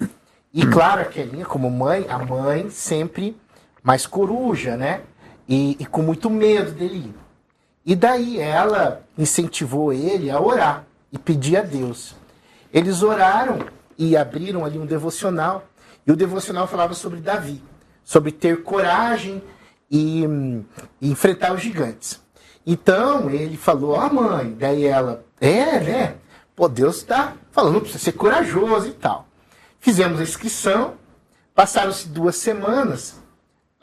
[0.53, 3.37] E claro, a Kelinha, como mãe, a mãe sempre
[3.83, 5.01] mais coruja, né?
[5.49, 7.24] E, e com muito medo dele ir.
[7.85, 12.15] E daí ela incentivou ele a orar e pedir a Deus.
[12.73, 13.67] Eles oraram
[13.99, 15.65] e abriram ali um devocional.
[16.07, 17.63] E o devocional falava sobre Davi,
[18.03, 19.43] sobre ter coragem
[19.91, 20.25] e,
[21.01, 22.21] e enfrentar os gigantes.
[22.67, 24.57] Então ele falou: oh, mãe.
[24.59, 26.15] Daí ela: É, né?
[26.57, 29.29] Pô, Deus está falando para você ser corajoso e tal.
[29.79, 30.95] Fizemos a inscrição,
[31.55, 33.21] passaram-se duas semanas,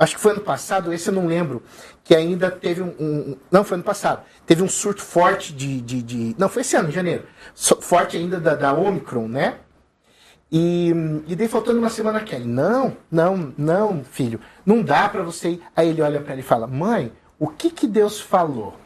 [0.02, 1.62] acho que foi ano passado, esse eu não lembro,
[2.04, 2.94] que ainda teve um.
[3.00, 4.24] um não, foi ano passado.
[4.46, 5.80] Teve um surto forte de.
[5.80, 7.26] de, de não, foi esse ano, em janeiro.
[7.56, 9.60] Forte ainda da, da Omicron, né?
[10.52, 10.92] E,
[11.28, 15.64] e daí faltando uma semana Kelly, não, não, não, filho, não dá para você ir.
[15.76, 18.81] Aí ele olha para ele e fala: Mãe, o que que Deus falou?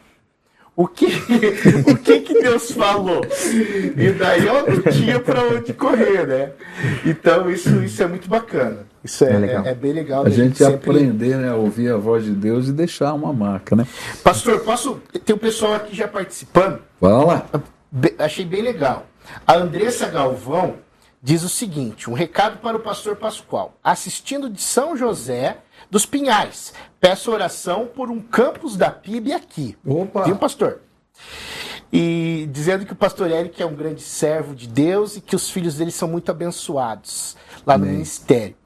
[0.76, 1.06] O que,
[1.90, 3.22] o que, que Deus falou?
[3.96, 6.52] E daí eu não tinha para onde correr, né?
[7.04, 8.86] Então isso, isso é muito bacana.
[9.02, 10.26] Isso é, é, é, é bem legal.
[10.26, 10.74] A gente sempre...
[10.74, 13.86] aprender né, a ouvir a voz de Deus e deixar uma marca, né?
[14.22, 15.00] Pastor, posso.
[15.24, 16.80] Tem um pessoal aqui já participando.
[17.00, 17.46] Fala lá.
[18.18, 19.06] Achei bem legal.
[19.46, 20.74] A Andressa Galvão
[21.22, 23.78] diz o seguinte: um recado para o pastor Pascoal.
[23.82, 25.56] Assistindo de São José
[25.90, 26.72] dos Pinhais.
[27.00, 29.76] Peço oração por um campus da PIB aqui.
[29.86, 30.24] Opa!
[30.24, 30.80] Viu, pastor?
[31.92, 35.48] E dizendo que o pastor Eric é um grande servo de Deus e que os
[35.50, 37.94] filhos dele são muito abençoados lá no Amém.
[37.94, 38.56] ministério.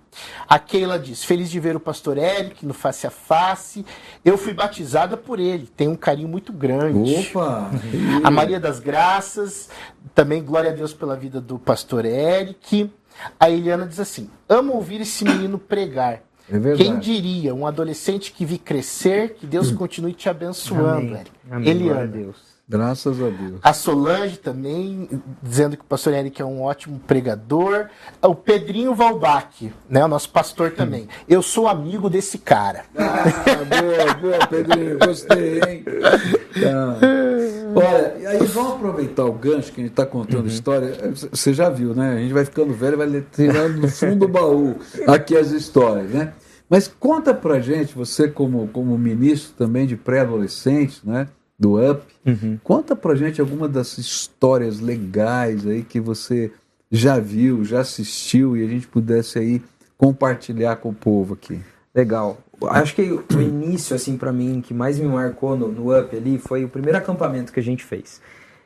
[0.48, 3.84] A Keila diz: Feliz de ver o pastor Eric no face a face.
[4.24, 7.14] Eu fui batizada por ele, tenho um carinho muito grande.
[7.14, 7.70] Opa!
[8.24, 9.68] a Maria das Graças,
[10.14, 12.90] também glória a Deus pela vida do pastor Eric.
[13.38, 16.22] A Eliana diz assim: Amo ouvir esse menino pregar.
[16.52, 19.76] É Quem diria, um adolescente que vi crescer, que Deus hum.
[19.76, 21.24] continue te abençoando, Amém.
[21.50, 21.68] Amém.
[21.68, 22.06] Eliana.
[22.06, 22.50] Deus.
[22.70, 23.58] Graças a Deus.
[23.64, 25.08] A Solange também,
[25.42, 27.88] dizendo que o pastor Eric é um ótimo pregador.
[28.22, 31.08] O Pedrinho Valbach, né, o nosso pastor também.
[31.28, 32.84] Eu sou amigo desse cara.
[32.96, 33.24] Ah,
[33.64, 35.84] boa, boa, Pedrinho, gostei, hein?
[37.74, 40.46] Olha, e aí vamos aproveitar o gancho que a gente está contando uhum.
[40.46, 40.92] história.
[41.30, 42.14] Você já viu, né?
[42.14, 46.32] A gente vai ficando velho, vai tirando no fundo do baú aqui as histórias, né?
[46.68, 51.26] Mas conta pra gente, você como, como ministro também de pré-adolescentes, né?
[51.58, 52.58] Do UP, uhum.
[52.62, 56.50] conta pra gente alguma das histórias legais aí que você
[56.90, 59.62] já viu, já assistiu e a gente pudesse aí
[59.98, 61.60] compartilhar com o povo aqui.
[61.94, 62.38] Legal.
[62.68, 66.38] Acho que o início, assim, para mim, que mais me marcou no, no UP ali
[66.38, 68.20] foi o primeiro acampamento que a gente fez.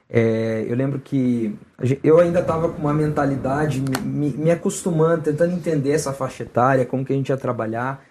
[0.09, 1.57] É, eu lembro que
[2.03, 7.05] eu ainda estava com uma mentalidade, me, me, acostumando, tentando entender essa faixa etária, como
[7.05, 8.05] que a gente ia trabalhar.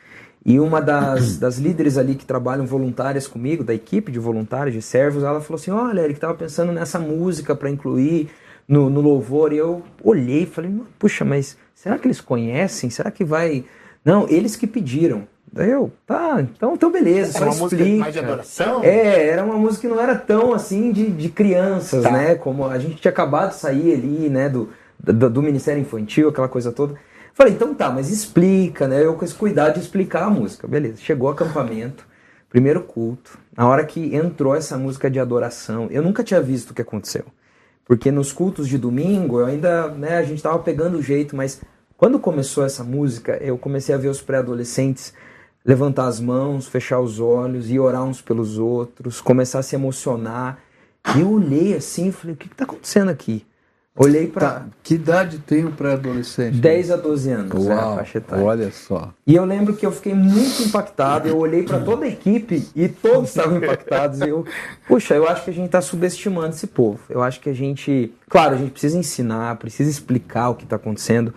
[0.46, 4.82] E uma das, das líderes ali que trabalham voluntárias comigo, da equipe de voluntários, de
[4.82, 8.30] servos, ela falou assim: Olha, Eric, estava pensando nessa música para incluir
[8.68, 9.54] no, no louvor.
[9.54, 12.90] E eu olhei e falei: Puxa, mas será que eles conhecem?
[12.90, 13.66] Será que vai.
[14.04, 15.28] Não, eles que pediram.
[15.54, 17.76] Daí eu, tá, então, então beleza, só uma explica.
[17.76, 18.84] música mais de adoração?
[18.84, 22.12] É, era uma música que não era tão assim de, de crianças, tá.
[22.12, 22.34] né?
[22.34, 26.50] Como a gente tinha acabado de sair ali, né, do, do, do, Ministério Infantil, aquela
[26.50, 26.96] coisa toda.
[27.36, 29.06] Falei, então tá, mas explica, né?
[29.06, 30.68] Eu com esse cuidado de explicar a música.
[30.68, 32.04] Beleza, chegou o acampamento,
[32.50, 33.38] primeiro culto.
[33.56, 37.26] Na hora que entrou essa música de adoração, eu nunca tinha visto o que aconteceu.
[37.86, 41.62] Porque nos cultos de domingo, eu ainda, né, a gente tava pegando o jeito, mas
[41.96, 45.14] quando começou essa música, eu comecei a ver os pré-adolescentes
[45.66, 50.60] levantar as mãos, fechar os olhos e orar uns pelos outros, começar a se emocionar.
[51.16, 53.46] E eu olhei assim e falei: o que está acontecendo aqui?
[53.96, 54.50] Olhei para.
[54.50, 54.66] Tá.
[54.82, 56.58] Que idade tem o pré-adolescente?
[56.58, 57.66] 10 a 12 anos.
[57.66, 59.14] Né, Uau, é olha só.
[59.26, 61.28] E eu lembro que eu fiquei muito impactado.
[61.28, 64.20] Eu olhei para toda a equipe e todos estavam impactados.
[64.22, 64.46] E eu,
[64.88, 67.02] puxa, eu acho que a gente está subestimando esse povo.
[67.08, 68.12] Eu acho que a gente.
[68.28, 71.32] Claro, a gente precisa ensinar, precisa explicar o que está acontecendo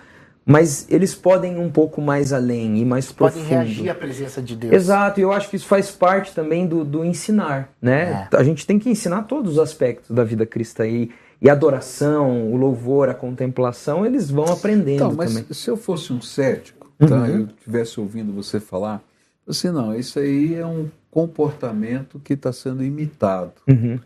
[0.48, 3.58] mas eles podem ir um pouco mais além e mais podem profundo.
[3.58, 4.72] Podem reagir à presença de Deus.
[4.72, 8.28] Exato, e eu acho que isso faz parte também do, do ensinar, né?
[8.30, 8.36] É.
[8.36, 11.10] A gente tem que ensinar todos os aspectos da vida cristã e,
[11.42, 15.46] e a adoração, o louvor, a contemplação, eles vão aprendendo então, mas também.
[15.50, 17.16] se eu fosse um cético, tá?
[17.16, 17.26] Uhum.
[17.26, 19.02] eu estivesse ouvindo você falar,
[19.48, 23.98] assim, não, isso aí é um comportamento que está sendo imitado, uhum.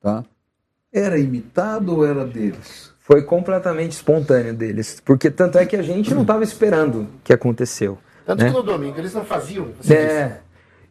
[0.00, 0.24] tá?
[0.92, 2.89] Era imitado ou era deles?
[3.10, 5.02] Foi completamente espontâneo deles.
[5.04, 7.98] Porque tanto é que a gente não estava esperando que aconteceu.
[8.24, 8.48] Tanto né?
[8.48, 9.66] que no domingo eles não faziam.
[9.90, 10.36] É.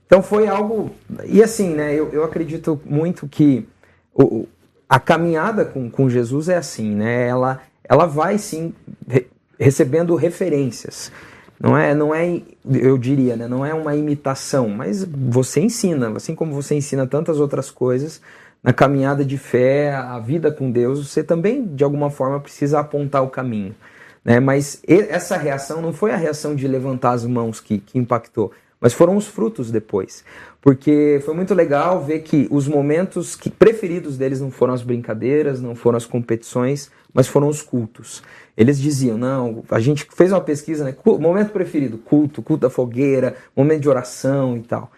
[0.06, 0.92] Então foi algo.
[1.24, 1.94] E assim, né?
[1.94, 3.66] Eu, eu acredito muito que
[4.14, 4.46] o,
[4.90, 7.26] a caminhada com, com Jesus é assim, né?
[7.26, 8.74] Ela, ela vai sim
[9.08, 9.26] re,
[9.58, 11.14] recebendo referências.
[11.58, 13.48] Não é, não é, eu diria, né?
[13.48, 18.22] Não é uma imitação, mas você ensina, assim como você ensina tantas outras coisas
[18.64, 23.24] na caminhada de fé, a vida com Deus, você também de alguma forma precisa apontar
[23.24, 23.76] o caminho.
[24.24, 24.40] Né?
[24.40, 28.94] Mas essa reação não foi a reação de levantar as mãos que, que impactou, mas
[28.94, 30.24] foram os frutos depois.
[30.62, 35.62] Porque foi muito legal ver que os momentos que, preferidos deles não foram as brincadeiras,
[35.62, 38.22] não foram as competições, mas foram os cultos.
[38.58, 40.94] Eles diziam, não, a gente fez uma pesquisa, né?
[41.06, 44.92] Momento preferido, culto, culto da fogueira, momento de oração e tal.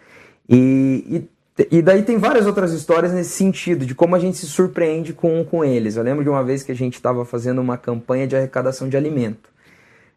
[0.50, 1.30] E, e,
[1.70, 5.44] e, daí tem várias outras histórias nesse sentido, de como a gente se surpreende com,
[5.44, 5.98] com eles.
[5.98, 8.96] Eu lembro de uma vez que a gente estava fazendo uma campanha de arrecadação de
[8.96, 9.50] alimento.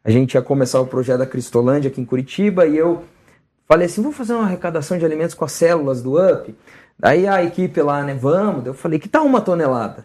[0.04, 3.02] A gente ia começar o projeto da Cristolândia aqui em Curitiba e eu
[3.66, 6.54] falei assim, vou fazer uma arrecadação de alimentos com as células do UP.
[6.98, 8.66] Daí a equipe lá, né, vamos.
[8.66, 10.04] Eu falei, que tal uma tonelada?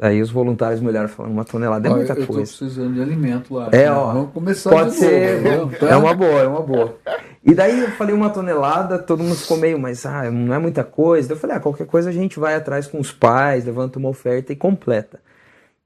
[0.00, 2.40] Aí os voluntários me olharam falando, uma tonelada é muita eu coisa.
[2.40, 3.68] Eu tô precisando de alimento lá.
[3.70, 4.12] É, ó.
[4.12, 5.42] Vamos começar pode de ser.
[5.42, 5.76] novo.
[5.84, 6.96] É uma boa, é uma boa.
[7.42, 10.84] E daí eu falei uma tonelada, todo mundo ficou meio, mas ah, não é muita
[10.84, 11.32] coisa.
[11.32, 14.52] Eu falei, ah, qualquer coisa a gente vai atrás com os pais, levanta uma oferta
[14.52, 15.18] e completa.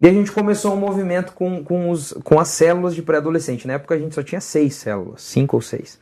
[0.00, 3.66] E a gente começou um movimento com, com, os, com as células de pré-adolescente.
[3.66, 5.98] Na época a gente só tinha seis células, cinco ou seis.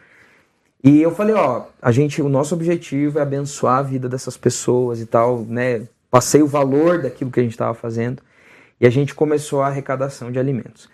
[0.82, 5.00] E eu falei, ó, a gente, o nosso objetivo é abençoar a vida dessas pessoas
[5.00, 5.82] e tal, né?
[6.10, 8.22] Passei o valor daquilo que a gente estava fazendo.
[8.80, 10.88] E a gente começou a arrecadação de alimentos.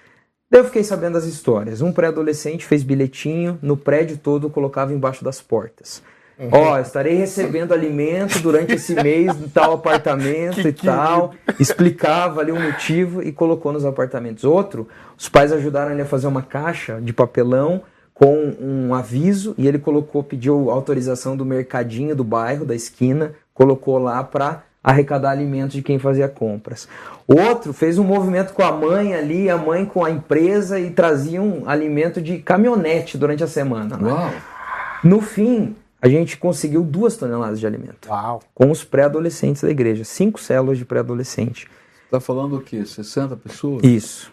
[0.50, 1.82] Daí eu fiquei sabendo as histórias.
[1.82, 6.02] Um pré-adolescente fez bilhetinho, no prédio todo colocava embaixo das portas.
[6.38, 6.50] Uhum.
[6.52, 11.34] Ó, oh, estarei recebendo alimento durante esse mês no tal apartamento e tal.
[11.58, 14.44] Explicava ali o motivo e colocou nos apartamentos.
[14.44, 14.88] Outro,
[15.18, 17.82] os pais ajudaram ele a fazer uma caixa de papelão
[18.14, 23.98] com um aviso e ele colocou, pediu autorização do mercadinho do bairro, da esquina, colocou
[23.98, 26.88] lá para arrecadar alimentos de quem fazia compras.
[27.28, 31.64] Outro fez um movimento com a mãe ali, a mãe com a empresa e traziam
[31.66, 33.98] alimento de caminhonete durante a semana.
[33.98, 34.42] Né?
[35.04, 38.08] No fim, a gente conseguiu duas toneladas de alimento.
[38.08, 38.40] Uau.
[38.54, 40.04] Com os pré-adolescentes da igreja.
[40.04, 41.68] Cinco células de pré-adolescente.
[42.06, 42.86] Está falando o quê?
[42.86, 43.84] 60 pessoas?
[43.84, 44.32] Isso.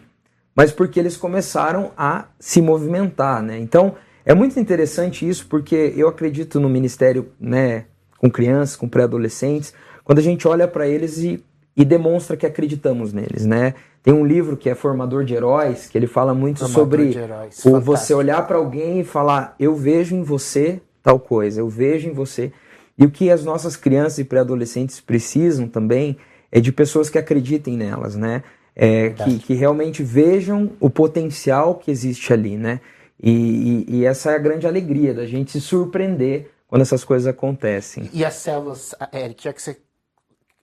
[0.54, 3.58] Mas porque eles começaram a se movimentar, né?
[3.58, 3.94] Então,
[4.24, 7.84] é muito interessante isso, porque eu acredito no ministério, né,
[8.16, 11.44] com crianças, com pré-adolescentes, quando a gente olha para eles e,
[11.76, 13.74] e demonstra que acreditamos neles, né?
[14.02, 17.12] Tem um livro que é Formador de Heróis, que ele fala muito Formador
[17.50, 21.68] sobre o você olhar para alguém e falar: Eu vejo em você tal coisa, eu
[21.68, 22.52] vejo em você.
[22.98, 26.16] E o que as nossas crianças e pré-adolescentes precisam também
[26.50, 28.42] é de pessoas que acreditem nelas, né?
[28.74, 32.80] É, que, que, realmente vejam o potencial que existe ali, né?
[33.22, 37.26] E, e, e, essa é a grande alegria da gente se surpreender quando essas coisas
[37.26, 38.10] acontecem.
[38.12, 39.78] E as células, Eric, já que você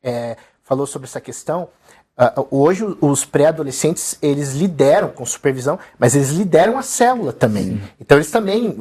[0.03, 1.67] é, falou sobre essa questão.
[2.15, 7.63] Uh, hoje os pré-adolescentes eles lideram com supervisão, mas eles lideram a célula também.
[7.63, 7.81] Sim.
[7.99, 8.75] Então eles também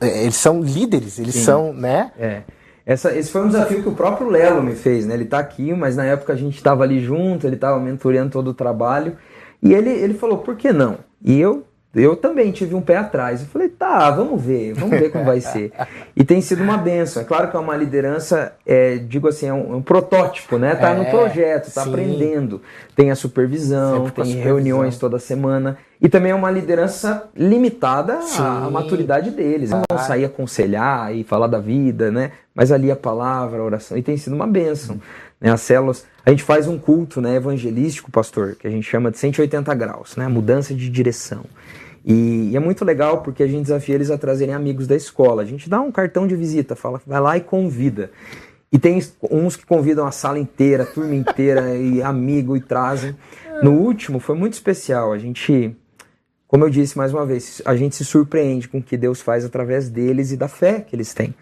[0.00, 1.44] eles são líderes, eles Sim.
[1.44, 2.12] são, né?
[2.18, 2.42] É.
[2.84, 5.14] Essa, esse foi um desafio que o próprio Lelo me fez, né?
[5.14, 8.48] Ele está aqui, mas na época a gente estava ali junto, ele estava mentoreando todo
[8.48, 9.16] o trabalho.
[9.62, 10.98] E ele, ele falou, por que não?
[11.22, 11.64] E eu
[11.94, 13.42] eu também tive um pé atrás.
[13.42, 15.72] Eu falei, tá, vamos ver, vamos ver como vai ser.
[16.16, 17.22] E tem sido uma benção.
[17.22, 20.74] É claro que é uma liderança, é, digo assim, é um, um, protótipo, né?
[20.74, 21.90] Tá é, no projeto, tá sim.
[21.90, 22.62] aprendendo.
[22.96, 24.42] Tem a supervisão, tem supervisão.
[24.42, 25.76] reuniões toda semana.
[26.00, 29.70] E também é uma liderança limitada à, à, maturidade deles.
[29.70, 32.32] Não vão sair aconselhar e falar da vida, né?
[32.54, 33.98] Mas ali a palavra, a oração.
[33.98, 34.98] E tem sido uma benção.
[35.38, 35.50] Né?
[35.50, 36.06] As células.
[36.24, 40.16] A gente faz um culto né, evangelístico, pastor, que a gente chama de 180 graus,
[40.16, 40.26] né?
[40.26, 41.44] Mudança de direção.
[42.04, 45.42] E, e, é muito legal porque a gente desafia eles a trazerem amigos da escola.
[45.42, 48.10] A gente dá um cartão de visita, fala, vai lá e convida.
[48.72, 49.00] E tem
[49.30, 53.14] uns que convidam a sala inteira, a turma inteira, e amigo, e trazem.
[53.62, 55.12] No último foi muito especial.
[55.12, 55.76] A gente,
[56.48, 59.44] como eu disse mais uma vez, a gente se surpreende com o que Deus faz
[59.44, 61.34] através deles e da fé que eles têm.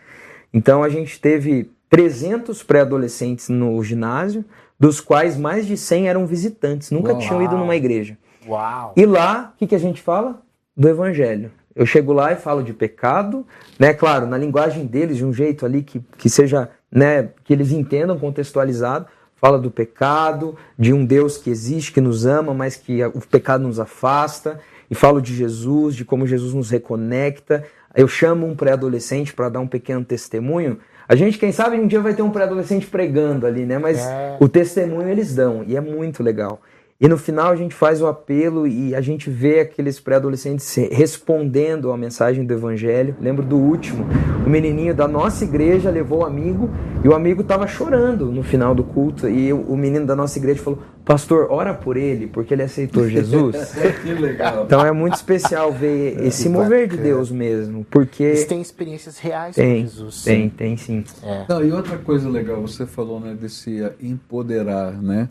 [0.52, 4.44] Então a gente teve 300 pré-adolescentes no ginásio,
[4.78, 7.20] dos quais mais de 100 eram visitantes, nunca Uau.
[7.20, 8.16] tinham ido numa igreja.
[8.46, 8.94] Uau.
[8.96, 10.42] E lá, o que, que a gente fala?
[10.81, 11.53] Do Evangelho.
[11.76, 13.47] Eu chego lá e falo de pecado,
[13.78, 13.93] né?
[13.93, 17.28] Claro, na linguagem deles, de um jeito ali que, que seja, né?
[17.45, 19.07] Que eles entendam contextualizado.
[19.37, 23.64] Fala do pecado, de um Deus que existe, que nos ama, mas que o pecado
[23.64, 24.59] nos afasta.
[24.91, 27.62] E falo de Jesus, de como Jesus nos reconecta.
[27.95, 30.78] Eu chamo um pré-adolescente para dar um pequeno testemunho.
[31.07, 33.76] A gente, quem sabe, um dia vai ter um pré-adolescente pregando ali, né?
[33.78, 34.39] Mas é.
[34.41, 36.62] o testemunho eles dão e é muito legal.
[37.01, 41.90] E no final a gente faz o apelo e a gente vê aqueles pré-adolescentes respondendo
[41.90, 43.16] à mensagem do evangelho.
[43.18, 44.05] Lembro do último,
[44.46, 46.68] o menininho da nossa igreja levou o amigo
[47.03, 50.61] e o amigo estava chorando no final do culto e o menino da nossa igreja
[50.61, 53.57] falou: "Pastor, ora por ele, porque ele aceitou Jesus".
[54.03, 54.64] que legal.
[54.66, 59.57] Então é muito especial ver esse mover de Deus mesmo, porque Eles têm experiências reais
[59.57, 60.22] com tem, Jesus.
[60.22, 61.03] tem, tem sim.
[61.22, 61.46] É.
[61.48, 65.30] Não, e outra coisa legal, você falou né, desse empoderar, né?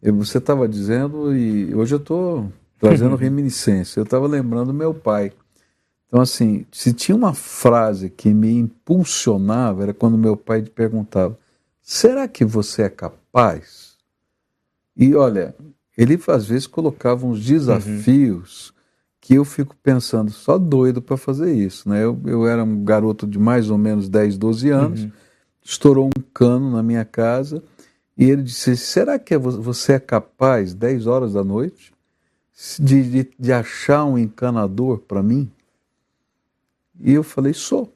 [0.00, 5.32] Você estava dizendo, e hoje eu estou trazendo reminiscência, eu estava lembrando meu pai.
[6.06, 11.38] Então, assim, se tinha uma frase que me impulsionava, era quando meu pai perguntava:
[11.82, 13.96] será que você é capaz?
[14.96, 15.54] E olha,
[15.96, 18.72] ele às vezes colocava uns desafios
[19.20, 21.88] que eu fico pensando, só doido para fazer isso.
[21.88, 22.02] Né?
[22.02, 25.08] Eu, eu era um garoto de mais ou menos 10, 12 anos,
[25.62, 27.62] estourou um cano na minha casa
[28.18, 31.92] e ele disse: Será que é vo- você é capaz, 10 horas da noite,
[32.80, 35.50] de, de, de achar um encanador para mim?
[37.00, 37.92] E eu falei: Sou.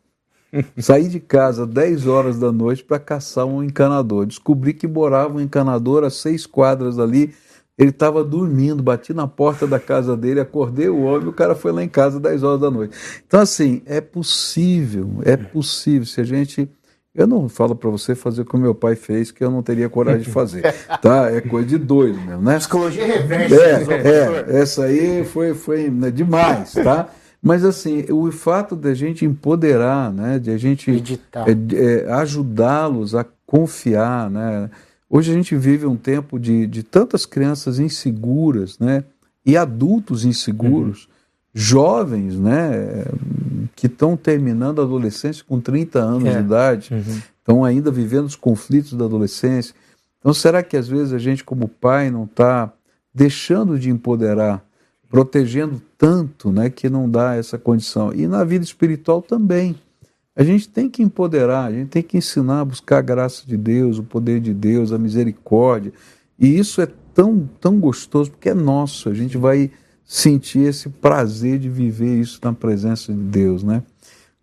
[0.79, 4.27] Saí de casa 10 horas da noite para caçar um encanador.
[4.27, 7.35] Descobri que morava um encanador a seis quadras ali.
[7.79, 11.73] Ele estava dormindo, bati na porta da casa dele, acordei o homem, o cara foi
[11.73, 12.97] lá em casa 10 horas da noite.
[13.27, 16.07] Então, assim, é possível, é possível.
[16.07, 16.69] Se a gente.
[17.15, 19.89] Eu não falo para você fazer o que meu pai fez, que eu não teria
[19.89, 20.63] coragem de fazer.
[21.03, 21.31] Tá?
[21.31, 22.57] É coisa de doido mesmo, né?
[22.59, 23.55] Psicologia reversa.
[23.55, 24.49] né, professor?
[24.49, 27.11] É, é, essa aí foi, foi né, demais, tá?
[27.43, 30.91] Mas assim, o fato de a gente empoderar, né, de a gente
[31.35, 34.71] é, é, ajudá-los a confiar, né?
[35.11, 39.05] Hoje a gente vive um tempo de, de tantas crianças inseguras, né?
[39.45, 41.09] E adultos inseguros,
[41.55, 43.05] jovens, né?
[43.77, 46.33] Que estão terminando a adolescência com 30 anos É.
[46.33, 46.91] de idade,
[47.39, 49.75] estão ainda vivendo os conflitos da adolescência.
[50.21, 52.73] Então, será que às vezes a gente, como pai, não está
[53.15, 54.65] deixando de empoderar,
[55.11, 58.13] protegendo tanto, né, que não dá essa condição?
[58.15, 59.77] E na vida espiritual também.
[60.35, 63.55] A gente tem que empoderar, a gente tem que ensinar a buscar a graça de
[63.55, 65.93] Deus, o poder de Deus, a misericórdia.
[66.39, 69.11] E isso é tão, tão gostoso, porque é nosso.
[69.11, 69.71] A gente vai
[70.13, 73.83] sentir esse prazer de viver isso na presença de Deus, né?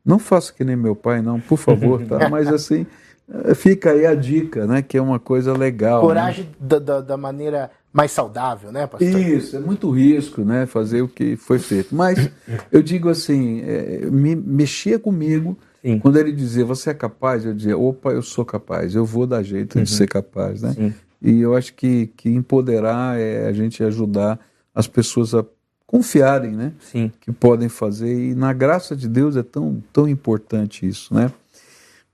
[0.03, 2.25] Não faça que nem meu pai, não, por favor, tá?
[2.27, 2.87] Mas assim,
[3.31, 4.81] eh, fica aí a dica, né?
[4.81, 6.01] Que é uma coisa legal.
[6.01, 6.07] né?
[6.07, 9.07] Coragem da, da, da maneira mais saudável, né, pastor?
[9.07, 10.65] Isso, é muito risco, né?
[10.65, 11.93] Fazer o que foi feito.
[11.93, 12.31] Mas
[12.71, 15.99] eu digo assim, é, me, mexia comigo Sim.
[15.99, 17.45] quando ele dizia, você é capaz?
[17.45, 20.73] Eu dizia, opa, eu sou capaz, eu vou dar jeito de ser capaz, né?
[20.73, 20.93] Sim.
[21.21, 24.39] E eu acho que, que empoderar é a gente ajudar
[24.73, 25.45] as pessoas a
[25.89, 26.71] confiarem, né?
[26.79, 27.11] Sim.
[27.19, 28.13] Que podem fazer.
[28.13, 31.31] E na graça de Deus é tão, tão importante isso, né?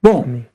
[0.01, 0.45] Bom, Amém.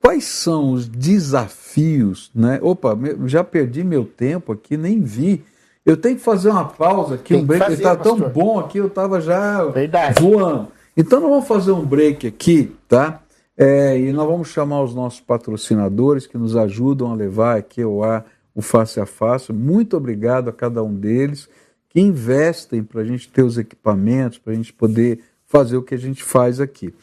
[0.00, 2.58] quais são os desafios, né?
[2.62, 5.44] Opa, já perdi meu tempo aqui, nem vi.
[5.84, 7.74] Eu tenho que fazer uma pausa aqui, Tem um break.
[7.74, 10.22] Está tão bom aqui, eu estava já Verdade.
[10.22, 10.68] voando.
[10.96, 13.20] Então nós vamos fazer um break aqui, tá?
[13.54, 18.02] É, e nós vamos chamar os nossos patrocinadores que nos ajudam a levar aqui ao
[18.02, 18.24] ar
[18.54, 19.52] o Face a Face.
[19.52, 21.46] Muito obrigado a cada um deles
[21.90, 25.94] que investem para a gente ter os equipamentos, para a gente poder fazer o que
[25.94, 26.94] a gente faz aqui.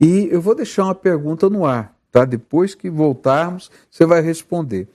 [0.00, 2.24] E eu vou deixar uma pergunta no ar, tá?
[2.24, 4.88] Depois que voltarmos, você vai responder.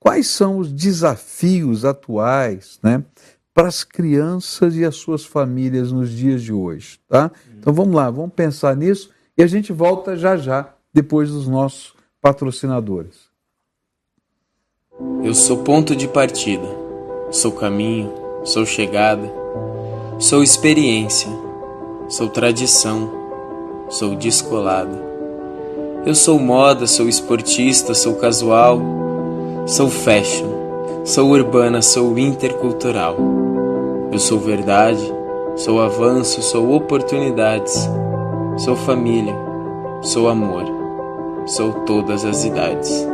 [0.00, 3.04] Quais são os desafios atuais, né,
[3.52, 7.30] para as crianças e as suas famílias nos dias de hoje, tá?
[7.58, 11.94] Então vamos lá, vamos pensar nisso e a gente volta já já depois dos nossos
[12.20, 13.28] patrocinadores.
[15.22, 16.66] Eu sou ponto de partida,
[17.30, 19.32] sou caminho, sou chegada,
[20.18, 21.30] sou experiência,
[22.08, 23.10] sou tradição,
[23.88, 25.02] sou descolada.
[26.04, 28.78] Eu sou moda, sou esportista, sou casual,
[29.66, 30.46] sou fashion,
[31.04, 33.16] sou urbana, sou intercultural.
[34.12, 35.02] Eu sou verdade,
[35.56, 37.88] sou avanço, sou oportunidades,
[38.58, 39.34] sou família,
[40.02, 40.64] sou amor,
[41.46, 43.08] sou todas as idades.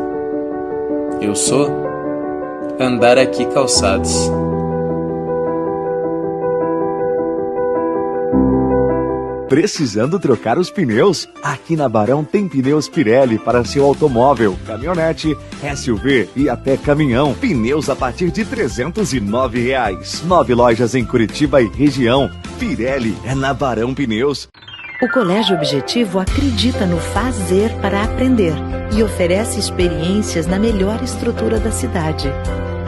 [1.20, 1.68] Eu sou
[2.80, 4.28] andar aqui calçados.
[9.50, 11.28] Precisando trocar os pneus?
[11.42, 15.36] Aqui na Barão tem pneus Pirelli para seu automóvel, caminhonete,
[15.74, 17.34] SUV e até caminhão.
[17.34, 20.22] Pneus a partir de 309 reais.
[20.24, 22.30] Nove lojas em Curitiba e região.
[22.60, 24.48] Pirelli é na Barão Pneus.
[25.02, 28.54] O Colégio Objetivo acredita no fazer para aprender
[28.96, 32.28] e oferece experiências na melhor estrutura da cidade.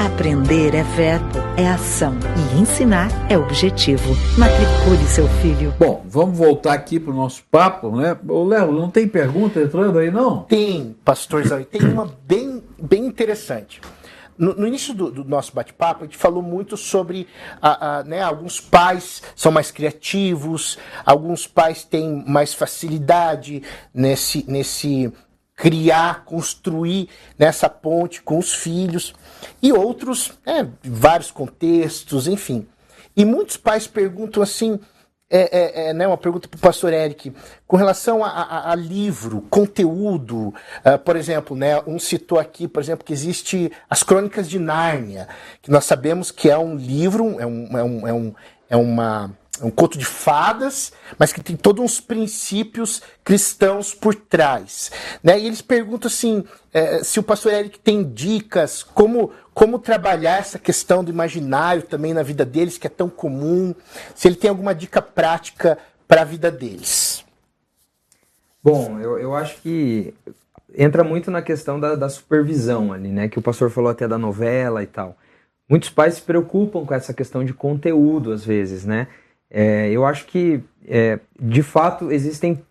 [0.04, 4.16] Aprender é verbo, é ação e ensinar é objetivo.
[4.36, 5.72] Matricule seu filho.
[5.78, 8.18] Bom, vamos voltar aqui para o nosso papo, né?
[8.28, 10.42] Ô Léo, não tem pergunta entrando aí não?
[10.42, 13.80] Tem, pastor Zé, tem uma bem, bem interessante.
[14.36, 17.28] no, no início do, do nosso bate-papo, a gente falou muito sobre
[17.60, 23.62] a, a, né, alguns pais são mais criativos, alguns pais têm mais facilidade
[23.94, 25.12] nesse, nesse
[25.54, 29.14] criar, construir nessa ponte com os filhos,
[29.62, 32.66] e outros, né, vários contextos, enfim.
[33.16, 34.78] E muitos pais perguntam assim,
[35.30, 37.32] é, é, é né, uma pergunta para o pastor Eric,
[37.66, 42.82] com relação a, a, a livro, conteúdo, uh, por exemplo, né, um citou aqui, por
[42.82, 45.28] exemplo, que existe as Crônicas de Nárnia,
[45.62, 48.34] que nós sabemos que é um livro, é, um, é, um, é, um,
[48.70, 49.30] é uma
[49.60, 54.90] um conto de fadas, mas que tem todos uns princípios cristãos por trás.
[55.22, 55.38] Né?
[55.38, 60.58] E eles perguntam assim, é, se o pastor Eric tem dicas, como, como trabalhar essa
[60.58, 63.74] questão do imaginário também na vida deles, que é tão comum,
[64.14, 65.78] se ele tem alguma dica prática
[66.08, 67.24] para a vida deles.
[68.62, 70.14] Bom, eu, eu acho que
[70.74, 73.28] entra muito na questão da, da supervisão ali, né?
[73.28, 75.16] Que o pastor falou até da novela e tal.
[75.68, 79.08] Muitos pais se preocupam com essa questão de conteúdo, às vezes, né?
[79.54, 82.64] É, eu acho que, é, de fato, existem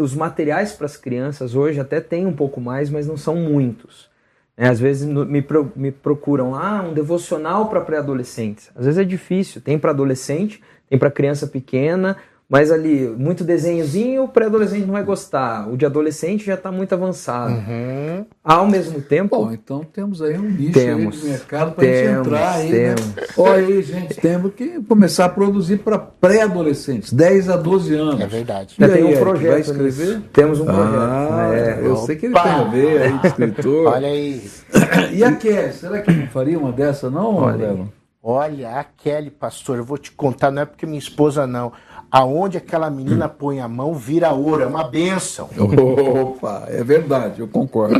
[0.00, 4.10] os materiais para as crianças hoje até tem um pouco mais, mas não são muitos.
[4.56, 8.70] É, às vezes me, pro, me procuram ah, um devocional para pré-adolescentes.
[8.74, 12.16] Às vezes é difícil, tem para adolescente, tem para criança pequena,
[12.52, 15.66] mas ali, muito desenhozinho, o pré-adolescente não vai gostar.
[15.70, 17.54] O de adolescente já está muito avançado.
[17.54, 18.26] Uhum.
[18.44, 19.38] Ao mesmo tempo.
[19.38, 22.70] Bom, então temos aí um nicho temos, aí mercado para gente entrar aí.
[22.70, 22.94] Né?
[22.94, 23.14] Temos.
[23.14, 23.22] Né?
[23.38, 28.20] Olha aí, gente, temos que começar a produzir para pré-adolescentes, 10 a 12 anos.
[28.20, 28.74] É verdade.
[28.78, 29.50] Já tem um projeto.
[29.52, 30.20] Vai escrever?
[30.30, 30.94] Temos um projeto.
[30.98, 33.86] Ah, é, eu sei que ele tem a ver aí, escritor.
[33.86, 34.42] Olha aí.
[35.10, 37.86] E a Kelly, será que não faria uma dessa, não, Olha,
[38.24, 41.72] Olha, a Kelly, pastor, eu vou te contar, não é porque minha esposa não
[42.12, 45.48] aonde aquela menina põe a mão vira ouro, é uma benção.
[45.56, 47.98] Opa, é verdade, eu concordo.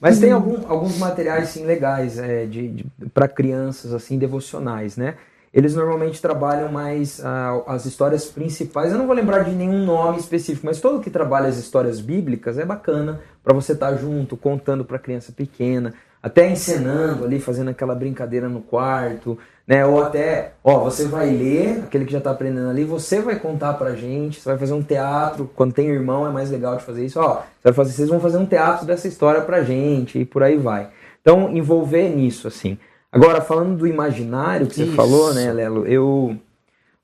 [0.00, 5.14] Mas tem algum, alguns materiais sim legais é, de, de para crianças assim devocionais, né?
[5.52, 8.90] Eles normalmente trabalham mais ah, as histórias principais.
[8.90, 12.58] Eu não vou lembrar de nenhum nome específico, mas todo que trabalha as histórias bíblicas
[12.58, 17.70] é bacana para você estar tá junto, contando para criança pequena, até encenando ali, fazendo
[17.70, 19.84] aquela brincadeira no quarto, né?
[19.86, 23.74] Ou até, ó, você vai ler, aquele que já está aprendendo ali, você vai contar
[23.74, 27.04] pra gente, você vai fazer um teatro, quando tem irmão é mais legal de fazer
[27.04, 30.42] isso, ó, vai fazer, vocês vão fazer um teatro dessa história pra gente e por
[30.42, 30.88] aí vai.
[31.20, 32.78] Então, envolver nisso, assim.
[33.10, 34.94] Agora, falando do imaginário que você isso.
[34.94, 36.36] falou, né, Lelo, eu...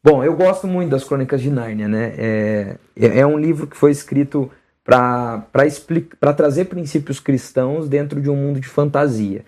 [0.03, 2.15] Bom, eu gosto muito das Crônicas de Nárnia, né?
[2.17, 4.51] É, é um livro que foi escrito
[4.83, 5.45] para
[6.35, 9.45] trazer princípios cristãos dentro de um mundo de fantasia.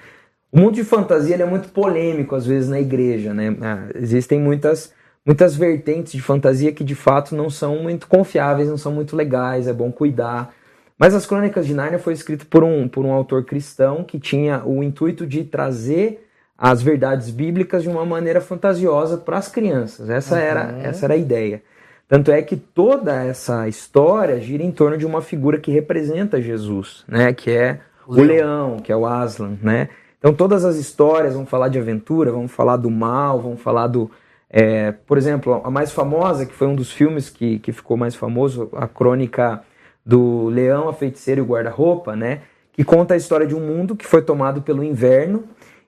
[0.52, 3.56] O mundo de fantasia é muito polêmico às vezes na igreja, né?
[3.62, 4.92] Ah, existem muitas
[5.24, 9.66] muitas vertentes de fantasia que de fato não são muito confiáveis, não são muito legais,
[9.66, 10.52] é bom cuidar.
[10.98, 14.62] Mas as Crônicas de Nárnia foi escrito por um, por um autor cristão que tinha
[14.64, 20.10] o intuito de trazer as verdades bíblicas de uma maneira fantasiosa para as crianças.
[20.10, 20.40] Essa, uhum.
[20.40, 21.62] era, essa era a ideia.
[22.06, 27.04] Tanto é que toda essa história gira em torno de uma figura que representa Jesus,
[27.08, 27.32] né?
[27.32, 29.88] que é o leão, leão que é o Aslan, né?
[30.22, 34.08] Então todas as histórias vão falar de aventura, vão falar do mal, vão falar do.
[34.48, 38.14] É, por exemplo, a mais famosa, que foi um dos filmes que, que ficou mais
[38.14, 39.64] famoso, a crônica
[40.06, 42.42] do Leão, a Feiticeira e o Guarda-Roupa, né?
[42.72, 45.42] Que conta a história de um mundo que foi tomado pelo inverno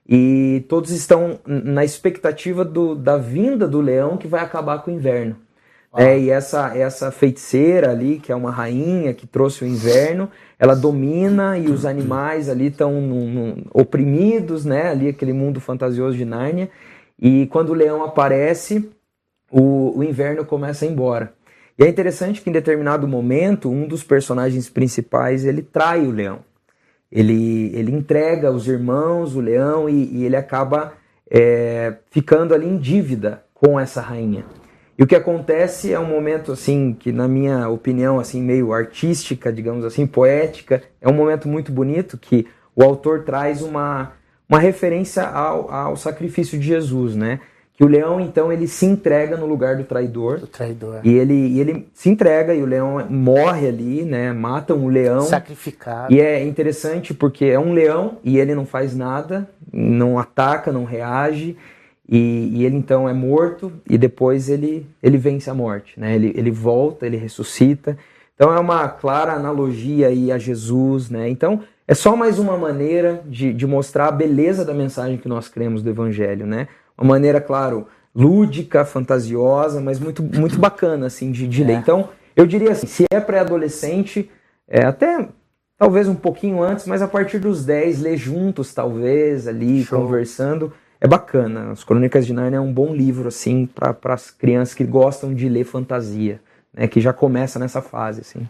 [0.07, 4.93] e todos estão na expectativa do, da vinda do leão que vai acabar com o
[4.93, 5.37] inverno.
[5.97, 10.29] É, e essa, essa feiticeira ali, que é uma rainha que trouxe o inverno,
[10.59, 12.93] ela domina e os animais ali estão
[13.73, 14.89] oprimidos, né?
[14.89, 16.69] Ali aquele mundo fantasioso de Nárnia.
[17.17, 18.89] E quando o leão aparece,
[19.49, 21.33] o, o inverno começa a ir embora.
[21.79, 26.39] E é interessante que em determinado momento, um dos personagens principais, ele trai o leão.
[27.09, 30.93] Ele, ele entrega os irmãos, o leão, e, e ele acaba
[31.29, 34.45] é, ficando ali em dívida com essa rainha.
[34.97, 39.51] E o que acontece é um momento assim que na minha opinião assim meio artística,
[39.51, 44.13] digamos assim, poética, é um momento muito bonito que o autor traz uma,
[44.47, 47.39] uma referência ao, ao sacrifício de Jesus, né?
[47.73, 50.39] Que o leão então ele se entrega no lugar do traidor.
[50.39, 51.01] Do traidor.
[51.03, 54.31] E ele, e ele se entrega e o leão morre ali, né?
[54.31, 55.21] Matam o leão.
[55.21, 56.13] Sacrificado.
[56.13, 60.85] E é interessante porque é um leão e ele não faz nada, não ataca, não
[60.85, 61.57] reage
[62.07, 66.15] e, e, ele então é morto e depois ele, ele vence a morte, né?
[66.15, 67.97] Ele, ele volta, ele ressuscita.
[68.35, 71.29] Então é uma clara analogia aí a Jesus, né?
[71.29, 75.47] Então é só mais uma maneira de, de mostrar a beleza da mensagem que nós
[75.47, 76.67] cremos do Evangelho, né?
[76.97, 81.73] Uma maneira, claro, lúdica, fantasiosa, mas muito, muito bacana assim de, de ler.
[81.73, 81.77] É.
[81.77, 84.29] Então eu diria assim, se é pré-adolescente,
[84.67, 85.27] é, até
[85.77, 90.01] talvez um pouquinho antes, mas a partir dos 10, ler juntos, talvez, ali, Show.
[90.01, 90.73] conversando.
[91.05, 91.71] É bacana.
[91.71, 95.47] As Crônicas de Nárnia é um bom livro, assim, para as crianças que gostam de
[95.47, 96.41] ler fantasia,
[96.73, 96.87] né?
[96.87, 98.49] Que já começa nessa fase, assim.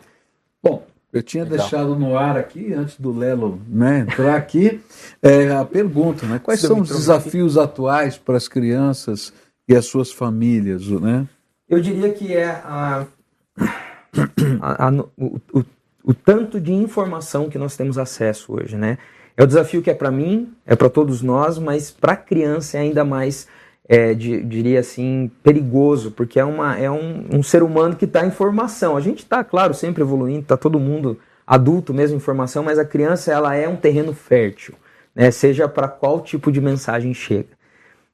[0.64, 1.58] Bom, eu tinha Legal.
[1.58, 4.80] deixado no ar aqui, antes do Lelo né, entrar aqui,
[5.22, 6.40] é, a pergunta, né?
[6.42, 7.66] Quais são os desafios aqui?
[7.66, 9.34] atuais para as crianças
[9.68, 11.28] e as suas famílias, né?
[11.68, 13.06] Eu diria que é a,
[14.62, 15.66] a, a o, o,
[16.06, 18.98] o tanto de informação que nós temos acesso hoje, né?
[19.38, 22.78] É o desafio que é para mim, é para todos nós, mas para a criança
[22.78, 23.48] é ainda mais,
[23.88, 28.26] é, de, diria assim, perigoso, porque é, uma, é um, um ser humano que está
[28.26, 28.96] em formação.
[28.96, 32.86] A gente está, claro, sempre evoluindo, está todo mundo adulto mesmo em formação, mas a
[32.86, 34.74] criança ela é um terreno fértil,
[35.14, 35.30] né?
[35.32, 37.56] seja para qual tipo de mensagem chega.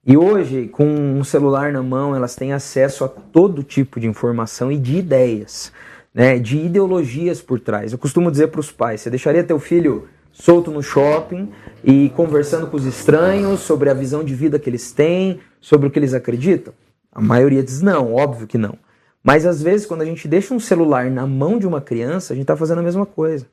[0.06, 4.72] E hoje, com um celular na mão, elas têm acesso a todo tipo de informação
[4.72, 5.72] e de ideias,
[6.12, 6.40] né?
[6.40, 7.92] de ideologias por trás.
[7.92, 11.52] Eu costumo dizer para os pais: você deixaria teu filho solto no shopping
[11.84, 15.92] e conversando com os estranhos sobre a visão de vida que eles têm, sobre o
[15.92, 16.74] que eles acreditam?
[17.12, 18.78] A maioria diz não, óbvio que não.
[19.24, 22.36] Mas às vezes, quando a gente deixa um celular na mão de uma criança, a
[22.36, 23.46] gente está fazendo a mesma coisa.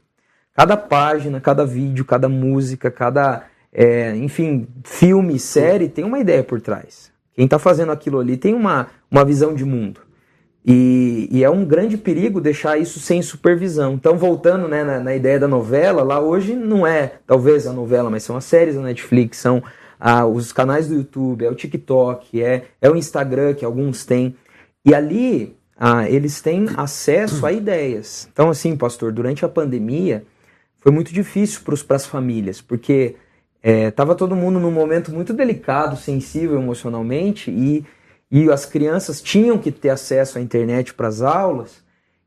[0.55, 6.61] Cada página, cada vídeo, cada música, cada, é, enfim, filme, série tem uma ideia por
[6.61, 7.13] trás.
[7.35, 10.01] Quem está fazendo aquilo ali tem uma, uma visão de mundo.
[10.71, 13.95] E, e, é um grande perigo deixar isso sem supervisão.
[13.95, 18.11] Então, voltando né, na, na, ideia da novela, lá hoje não é talvez a novela,
[18.11, 19.63] mas são as séries da Netflix, são
[19.99, 24.37] ah, os canais do YouTube, é o TikTok, é, é o Instagram que alguns têm.
[24.85, 28.29] E ali ah, eles têm acesso a ideias.
[28.31, 30.27] Então, assim, pastor, durante a pandemia
[30.81, 33.17] foi muito difícil para as famílias, porque
[33.63, 37.87] estava é, todo mundo num momento muito delicado, sensível emocionalmente e
[38.31, 41.83] e as crianças tinham que ter acesso à internet para as aulas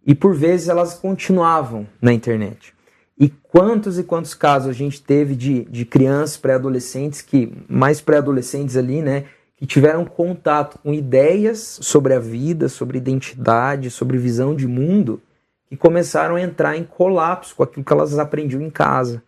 [0.05, 2.73] e por vezes elas continuavam na internet.
[3.19, 8.75] E quantos e quantos casos a gente teve de, de crianças pré-adolescentes que, mais pré-adolescentes
[8.75, 9.25] ali, né,
[9.55, 15.21] que tiveram contato com ideias sobre a vida, sobre identidade, sobre visão de mundo,
[15.69, 19.21] que começaram a entrar em colapso com aquilo que elas aprendiam em casa.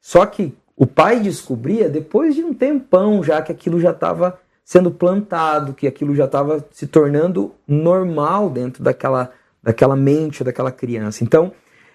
[0.00, 4.90] Só que o pai descobria depois de um tempão já que aquilo já estava sendo
[4.90, 9.30] plantado, que aquilo já estava se tornando normal dentro daquela,
[9.62, 11.22] daquela mente, daquela criança.
[11.22, 11.52] Então,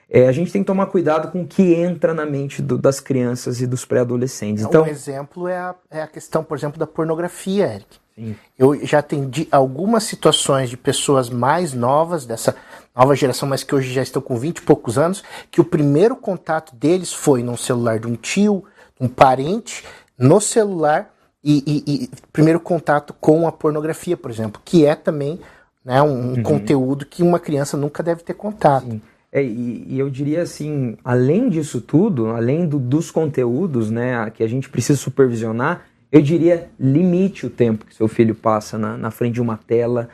[0.10, 3.00] é, a gente tem que tomar cuidado com o que entra na mente do, das
[3.00, 4.64] crianças e dos pré-adolescentes.
[4.64, 7.98] Então, um exemplo é a, é a questão, por exemplo, da pornografia, Eric.
[8.16, 8.36] Sim.
[8.58, 12.56] Eu já atendi algumas situações de pessoas mais novas, dessa
[12.96, 16.16] nova geração, mas que hoje já estão com 20 e poucos anos, que o primeiro
[16.16, 18.64] contato deles foi num celular de um tio,
[19.00, 19.86] um parente,
[20.18, 21.14] no celular,
[21.44, 25.40] e, e, e, primeiro contato com a pornografia, por exemplo, que é também
[25.84, 26.44] né, um uhum.
[26.44, 29.00] conteúdo que uma criança nunca deve ter contato.
[29.32, 34.44] É, e, e, eu diria assim, além disso tudo, além do, dos conteúdos né, que
[34.44, 39.12] a gente precisa supervisionar, eu diria limite o tempo que seu filho passa na, na
[39.12, 40.10] frente de uma tela.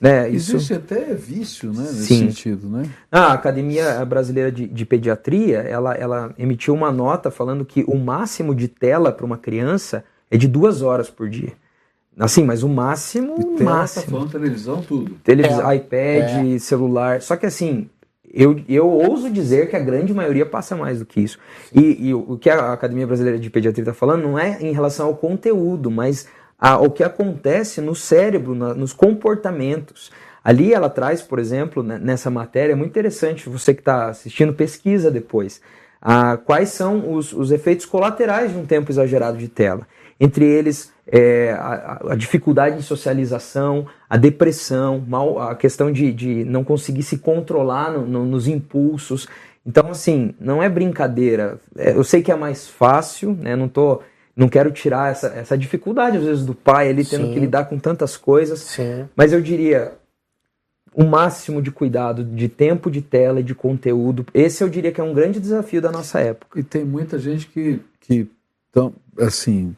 [0.00, 2.28] Né, Existe até vício né, nesse Sim.
[2.28, 2.88] sentido, né?
[3.10, 8.54] A Academia Brasileira de, de Pediatria, ela, ela emitiu uma nota falando que o máximo
[8.54, 11.52] de tela para uma criança é de duas horas por dia.
[12.18, 13.36] Assim, mas o máximo.
[13.38, 14.04] E tem máximo.
[14.04, 15.14] Tá falando televisão, tudo.
[15.22, 15.76] Televisão, é.
[15.76, 16.58] iPad, é.
[16.58, 17.22] celular.
[17.22, 17.88] Só que assim,
[18.32, 21.38] eu, eu ouso dizer que a grande maioria passa mais do que isso.
[21.72, 25.06] E, e, o que a Academia Brasileira de Pediatria está falando não é em relação
[25.06, 26.26] ao conteúdo, mas
[26.58, 30.10] ao que acontece no cérebro, na, nos comportamentos.
[30.42, 35.10] Ali ela traz, por exemplo, nessa matéria, é muito interessante, você que está assistindo, pesquisa
[35.10, 35.60] depois.
[36.00, 39.86] Ah, quais são os, os efeitos colaterais de um tempo exagerado de tela
[40.20, 46.44] entre eles é, a, a, dificuldade de socialização, a depressão, mal, a questão de, de
[46.44, 49.26] não conseguir se controlar no, no, nos impulsos.
[49.64, 51.58] Então, assim, não é brincadeira.
[51.76, 53.56] É, eu sei que é mais fácil, né?
[53.56, 54.02] Não tô,
[54.36, 57.32] não quero tirar essa, essa dificuldade, às vezes, do pai, ele tendo Sim.
[57.32, 58.60] que lidar com tantas coisas.
[58.60, 59.08] Sim.
[59.16, 59.92] Mas eu diria,
[60.94, 64.26] o máximo de cuidado de tempo de tela e de conteúdo.
[64.34, 66.58] Esse eu diria que é um grande desafio da nossa época.
[66.58, 68.28] E tem muita gente que, que
[68.72, 69.76] tão, assim,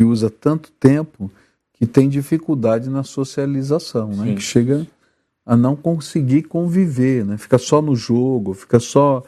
[0.00, 1.30] que usa tanto tempo
[1.74, 4.34] que tem dificuldade na socialização, né?
[4.34, 4.86] que chega
[5.44, 7.36] a não conseguir conviver, né?
[7.36, 9.22] fica só no jogo, fica só,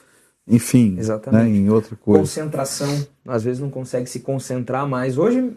[0.48, 0.96] enfim,
[1.30, 1.46] né?
[1.46, 2.20] em outra coisa.
[2.20, 5.18] Concentração, às vezes não consegue se concentrar mais.
[5.18, 5.52] Hoje,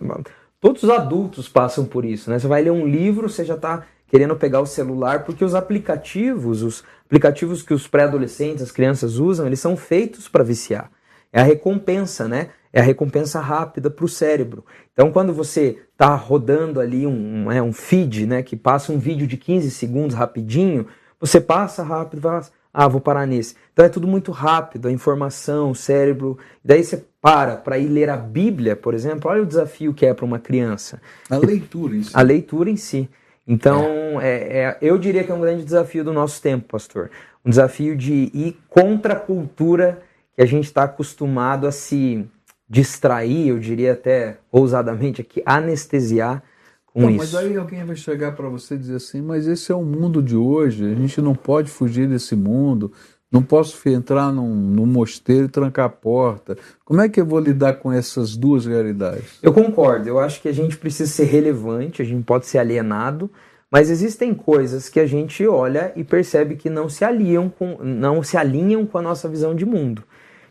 [0.59, 2.29] todos os adultos passam por isso.
[2.29, 2.37] Né?
[2.37, 6.61] Você vai ler um livro, você já está querendo pegar o celular, porque os aplicativos,
[6.61, 10.91] os aplicativos que os pré-adolescentes, as crianças usam, eles são feitos para viciar.
[11.31, 12.49] É a recompensa, né?
[12.75, 14.65] É a recompensa rápida para o cérebro.
[14.91, 18.99] Então, quando você está rodando ali um, um, é, um feed, né, que passa um
[18.99, 20.85] vídeo de 15 segundos rapidinho,
[21.17, 22.27] você passa rápido,
[22.73, 23.55] ah, vou parar nesse.
[23.71, 26.37] Então é tudo muito rápido, a informação, o cérebro.
[26.61, 29.31] Daí você para para ir ler a Bíblia, por exemplo.
[29.31, 31.01] Olha o desafio que é para uma criança.
[31.29, 32.11] A leitura em si.
[32.13, 33.09] A leitura em si.
[33.47, 34.57] Então, é.
[34.57, 37.09] É, eu diria que é um grande desafio do nosso tempo, pastor.
[37.45, 40.01] Um desafio de ir contra a cultura
[40.35, 42.27] que a gente está acostumado a se
[42.67, 46.43] distrair, eu diria até ousadamente aqui, anestesiar
[46.85, 47.17] com Não, isso.
[47.17, 50.21] mas aí alguém vai chegar para você e dizer assim, mas esse é o mundo
[50.21, 52.91] de hoje, a gente não pode fugir desse mundo,
[53.31, 56.57] não posso entrar num, num mosteiro e trancar a porta.
[56.85, 59.39] Como é que eu vou lidar com essas duas realidades?
[59.43, 63.29] Eu concordo, eu acho que a gente precisa ser relevante, a gente pode ser alienado,
[63.69, 68.23] mas existem coisas que a gente olha e percebe que não se alinham com, não
[68.23, 70.01] se alinham com a nossa visão de mundo.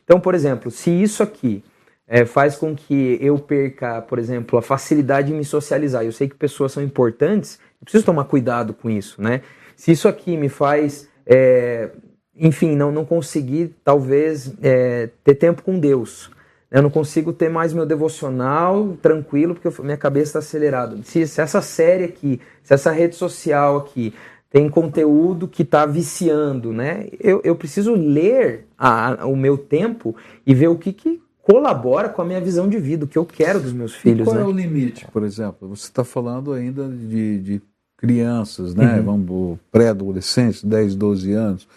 [0.05, 1.65] Então, por exemplo, se isso aqui
[2.07, 6.05] é, faz com que eu perca, por exemplo, a facilidade de me socializar.
[6.05, 9.41] Eu sei que pessoas são importantes, eu preciso tomar cuidado com isso, né?
[9.77, 11.91] Se isso aqui me faz, é,
[12.37, 16.31] enfim, não, não conseguir, talvez, é, ter tempo com Deus.
[16.71, 20.97] Eu não consigo ter mais meu devocional tranquilo, porque minha cabeça está acelerada.
[21.05, 24.13] Se, se essa série aqui, se essa rede social aqui
[24.51, 27.09] tem conteúdo que está viciando, né?
[27.19, 30.15] Eu, eu preciso ler a, o meu tempo
[30.47, 33.25] e ver o que, que colabora com a minha visão de vida, o que eu
[33.27, 34.21] quero dos meus filhos.
[34.21, 34.43] E qual né?
[34.43, 35.69] é o limite, por exemplo?
[35.69, 37.63] Você está falando ainda de, de
[37.99, 38.99] crianças, né?
[38.99, 39.05] Uhum.
[39.05, 41.69] Vamos, pré-adolescentes, 10, 12 anos.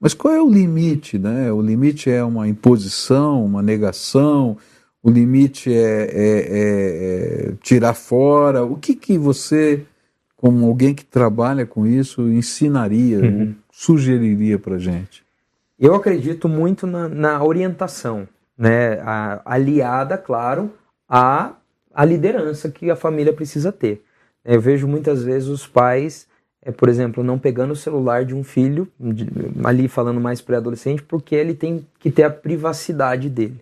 [0.00, 1.50] Mas qual é o limite, né?
[1.52, 4.56] O limite é uma imposição, uma negação,
[5.02, 8.64] o limite é, é- é- é tirar fora.
[8.64, 9.82] O que, que você,
[10.36, 13.54] como alguém que trabalha com isso, ensinaria, Uhum.
[13.72, 15.24] sugeriria para gente?
[15.78, 18.26] Eu acredito muito na, na orientação,
[18.56, 19.00] né?
[19.00, 20.72] A- aliada, claro,
[21.08, 21.52] à,
[21.94, 24.02] à liderança que a família precisa ter.
[24.44, 26.26] Eu vejo muitas vezes os pais,
[26.62, 29.26] é, por exemplo, não pegando o celular de um filho, de-
[29.64, 33.60] ali falando mais pré-adolescente, porque ele tem que ter a privacidade dele.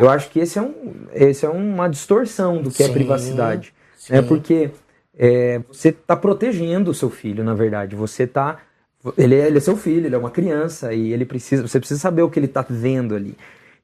[0.00, 0.74] Eu acho que esse é, um,
[1.12, 3.72] esse é uma distorção do que é Sim, privacidade.
[3.96, 4.14] sim.
[4.14, 4.22] Né?
[4.22, 4.70] Porque
[5.16, 7.94] é, você está protegendo o seu filho, na verdade.
[7.94, 8.58] Você está.
[9.16, 11.66] Ele é, ele é seu filho, ele é uma criança e ele precisa.
[11.66, 13.36] Você precisa saber o que ele está vendo ali.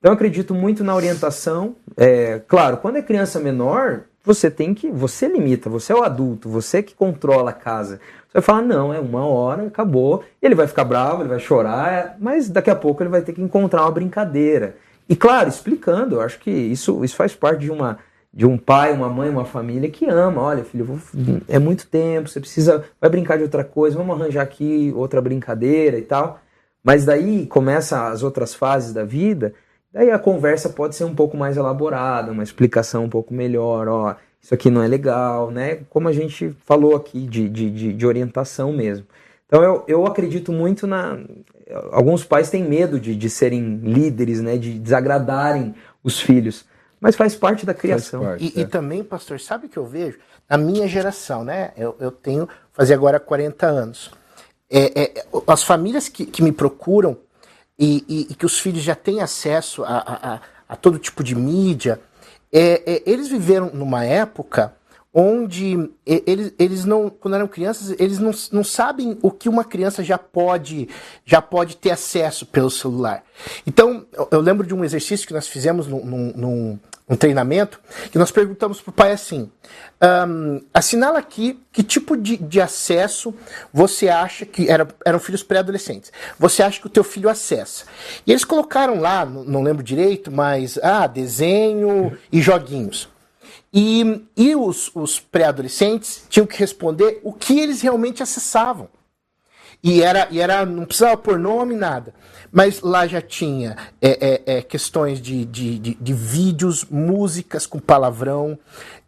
[0.05, 1.76] Então eu acredito muito na orientação.
[1.96, 4.90] É, claro, quando é criança menor, você tem que.
[4.90, 7.98] Você limita, você é o adulto, você que controla a casa.
[8.26, 10.22] Você vai falar, não, é uma hora, acabou.
[10.42, 13.40] Ele vai ficar bravo, ele vai chorar, mas daqui a pouco ele vai ter que
[13.40, 14.76] encontrar uma brincadeira.
[15.09, 17.98] E claro, explicando, eu acho que isso, isso faz parte de uma
[18.30, 20.42] de um pai, uma mãe, uma família que ama.
[20.42, 20.98] Olha, filho, vou-
[21.48, 25.96] é muito tempo, você precisa, vai brincar de outra coisa, vamos arranjar aqui outra brincadeira
[25.96, 26.40] e tal.
[26.82, 29.55] Mas daí começa as outras fases da vida,
[29.95, 34.16] daí a conversa pode ser um pouco mais elaborada, uma explicação um pouco melhor, ó,
[34.42, 35.80] isso aqui não é legal, né?
[35.88, 39.07] Como a gente falou aqui de, de, de, de orientação mesmo.
[39.47, 41.18] Então eu, eu acredito muito na.
[41.90, 44.59] Alguns pais têm medo de, de serem líderes, né?
[44.59, 46.66] De desagradarem os filhos.
[47.01, 48.22] Mas faz parte da criação.
[48.22, 48.53] parte.
[48.55, 50.18] E, e também, pastor, sabe o que eu vejo?
[50.49, 51.72] Na minha geração, né?
[51.76, 54.11] Eu, eu tenho, fazer agora 40 anos.
[54.70, 57.16] É, é, as famílias que, que me procuram
[57.79, 61.35] e, e- e que os filhos já têm acesso a, a- a- todo tipo de
[61.35, 62.01] mídia,
[62.53, 64.75] é, é, eles viveram numa época
[65.14, 70.02] onde eles, eles não, quando eram crianças, eles não, não sabem o que uma criança
[70.02, 70.88] já pode,
[71.24, 73.22] já pode ter acesso pelo celular.
[73.64, 78.32] Então, eu, lembro de um exercício que nós fizemos num, num, num- treinamento, que nós
[78.32, 79.48] perguntamos para o pai assim:
[80.00, 83.32] "Ahn, assinala aqui que tipo de, de acesso
[83.72, 86.10] você acha que era, eram filhos pré-adolescentes.
[86.38, 87.84] Você acha que o teu filho acessa?
[88.26, 93.13] E eles colocaram lá, não lembro direito, mas ah, desenho e joguinhos.
[93.77, 98.89] E, e os, os pré-adolescentes tinham que responder o que eles realmente acessavam.
[99.83, 102.14] E era, e era não precisava pôr nome, nada.
[102.53, 107.81] Mas lá já tinha é, é, é, questões de, de, de, de vídeos, músicas com
[107.81, 108.57] palavrão,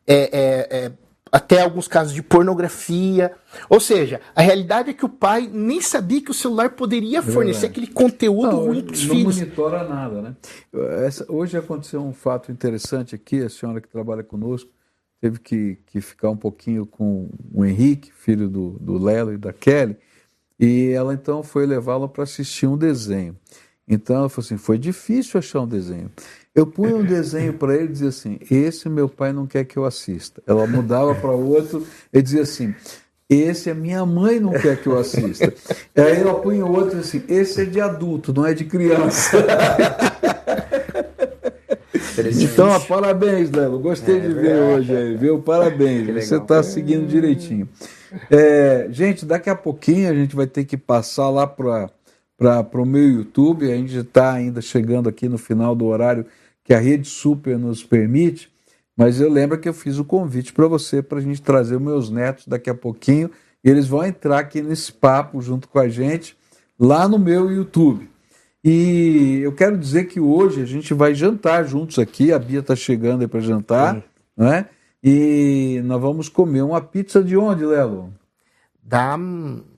[0.05, 0.93] é, é, é,
[1.37, 3.33] até alguns casos de pornografia.
[3.69, 7.67] Ou seja, a realidade é que o pai nem sabia que o celular poderia fornecer
[7.67, 9.37] aquele conteúdo Não, ruim para os não filhos.
[9.39, 10.37] monitora nada, né?
[11.05, 14.71] Essa- hoje aconteceu um fato interessante aqui, a senhora que trabalha conosco
[15.21, 19.53] teve que, que ficar um pouquinho com o Henrique, filho do, do Lelo e da
[19.53, 19.97] Kelly,
[20.59, 23.37] e ela então foi levá-la para assistir um desenho.
[23.87, 26.11] Então ela falou assim, foi difícil achar um desenho.
[26.57, 29.77] Eu punha um desenho para ele e dizia assim, esse meu pai não quer que
[29.77, 30.43] eu assista.
[30.47, 32.75] Ela mudava para outro e dizia assim,
[33.29, 35.53] esse a minha mãe não quer que eu assista.
[35.95, 39.37] Aí ela punha outro assim, esse é de adulto, não é de criança.
[42.41, 43.79] Então, ó, parabéns, Lelo.
[43.79, 45.39] Gostei de ver hoje aí, viu?
[45.43, 46.27] Parabéns.
[46.27, 47.69] Você está seguindo direitinho.
[48.31, 51.91] É, gente, daqui a pouquinho a gente vai ter que passar lá para
[52.73, 53.71] o meu YouTube.
[53.71, 56.25] A gente está ainda chegando aqui no final do horário
[56.67, 58.51] que a Rede Super nos permite.
[58.97, 61.83] Mas eu lembro que eu fiz o convite para você para a gente trazer os
[61.83, 63.31] meus netos daqui a pouquinho.
[63.63, 66.37] E eles vão entrar aqui nesse papo junto com a gente
[66.79, 68.09] lá no meu YouTube.
[68.65, 72.33] E eu quero dizer que hoje a gente vai jantar juntos aqui.
[72.33, 74.03] A Bia está chegando aí para jantar,
[74.37, 74.67] né?
[75.03, 78.13] E nós vamos comer uma pizza de onde, Lelo?
[78.83, 79.17] Da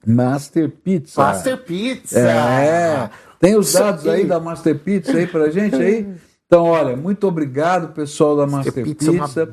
[0.07, 1.21] Master Pizza.
[1.21, 2.19] Master Pizza.
[2.19, 3.11] É.
[3.39, 6.15] Tem os dados aí da Master Pizza aí pra gente aí?
[6.49, 9.47] Então, olha, muito obrigado, pessoal da Master, Pizza, Pizza,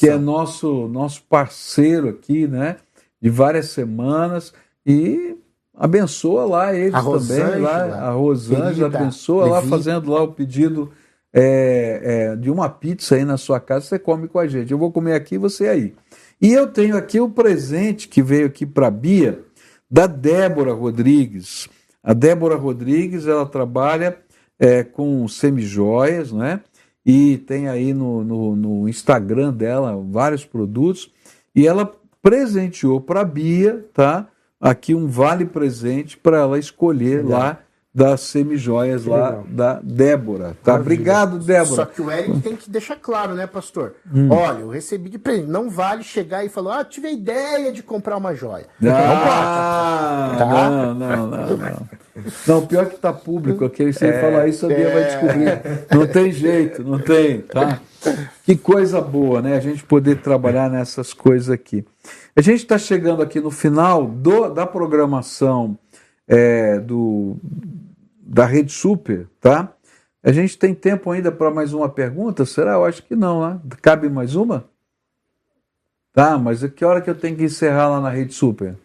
[0.00, 2.78] que é nosso, nosso parceiro aqui, né?
[3.22, 4.52] De várias semanas.
[4.84, 5.36] E
[5.72, 9.70] abençoa lá eles A também, lá, a Rosângela, querida, abençoa lá, Levi.
[9.70, 10.90] fazendo lá o pedido
[11.32, 12.00] é,
[12.32, 14.72] é, de uma pizza aí na sua casa, você come com a gente.
[14.72, 15.94] Eu vou comer aqui, você aí.
[16.42, 19.38] E eu tenho aqui o presente que veio aqui para a Bia,
[19.88, 21.68] da Débora Rodrigues.
[22.02, 24.18] A Débora Rodrigues, ela trabalha
[24.60, 26.60] é, com semijoias, né?
[27.04, 31.10] E tem aí no, no, no Instagram dela vários produtos.
[31.56, 31.90] E ela
[32.22, 34.28] presenteou para a Bia, tá?
[34.60, 37.58] Aqui um vale presente para ela escolher lá
[37.92, 39.44] das semijoias lá legal.
[39.48, 40.76] da Débora, tá?
[40.76, 41.86] Obrigado, Só Débora.
[41.86, 43.94] que o Eric tem que deixar claro, né, pastor?
[44.14, 44.28] Hum.
[44.30, 45.48] Olha, eu recebi de presente.
[45.48, 48.66] Não vale chegar e falar, ah, tive a ideia de comprar uma joia.
[48.88, 50.70] Ah, Tá?
[50.70, 51.88] não, não, não, não.
[52.46, 55.60] Não, pior que tá público aqui, se É, ele falar isso, a Bia vai descobrir.
[55.96, 57.80] Não tem jeito, não tem, tá?
[58.44, 59.56] Que coisa boa, né?
[59.56, 61.84] A gente poder trabalhar nessas coisas aqui.
[62.36, 65.78] A gente está chegando aqui no final do, da programação
[66.30, 67.36] é, do,
[68.20, 69.74] da Rede Super, tá?
[70.22, 72.46] A gente tem tempo ainda para mais uma pergunta?
[72.46, 72.74] Será?
[72.74, 73.60] Eu acho que não, né?
[73.82, 74.64] Cabe mais uma?
[76.12, 78.76] Tá, mas a que hora que eu tenho que encerrar lá na Rede Super?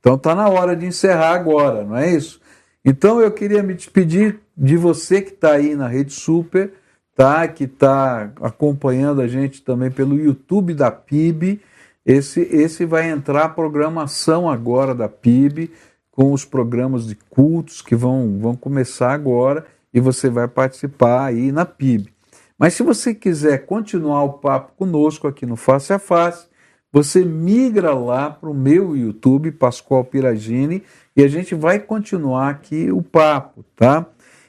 [0.00, 2.40] Então tá na hora de encerrar agora, não é isso?
[2.84, 6.72] Então eu queria me despedir de você que está aí na Rede Super,
[7.14, 7.46] tá?
[7.46, 11.60] Que está acompanhando a gente também pelo YouTube da PIB.
[12.06, 15.72] Esse, esse vai entrar a programação agora da PIB,
[16.12, 21.50] com os programas de cultos que vão, vão começar agora e você vai participar aí
[21.50, 22.08] na PIB.
[22.56, 26.46] Mas se você quiser continuar o papo conosco aqui no Face a Face,
[26.92, 30.82] você migra lá para o meu YouTube, Pascoal Piragini,
[31.14, 34.06] e a gente vai continuar aqui o papo, tá?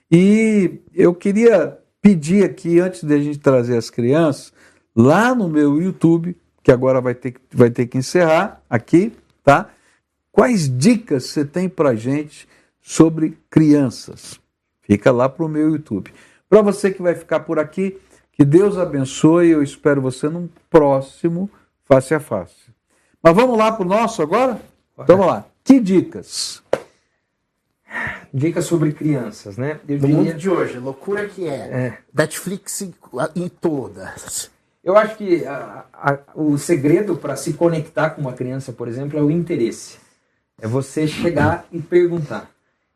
[0.10, 4.54] E eu queria pedir aqui, antes de a gente trazer as crianças,
[4.96, 6.38] lá no meu YouTube,
[6.68, 9.70] que agora vai ter, que- vai ter que encerrar aqui, tá?
[10.34, 12.46] Quais dicas você tem para gente
[12.82, 14.38] sobre crianças?
[14.82, 16.14] Fica lá para o meu YouTube.
[16.50, 17.98] Para você que vai ficar por aqui,
[18.34, 19.48] que Deus abençoe.
[19.52, 21.50] Eu espero você num próximo
[21.86, 22.70] face a face.
[23.24, 24.60] Mas vamos lá para o nosso agora?
[25.00, 25.46] Então vamos lá.
[25.64, 26.62] Que dicas?
[28.34, 29.80] Dicas sobre crianças, né?
[29.88, 31.98] Eu, No diria- mundo de hoje, loucura que é.
[32.14, 32.94] Netflix em,
[33.38, 34.52] em todas.
[34.88, 39.20] Eu acho que a- a- o segredo para se conectar com uma criança, por exemplo,
[39.20, 39.98] é o interesse.
[40.62, 42.50] É você chegar e perguntar.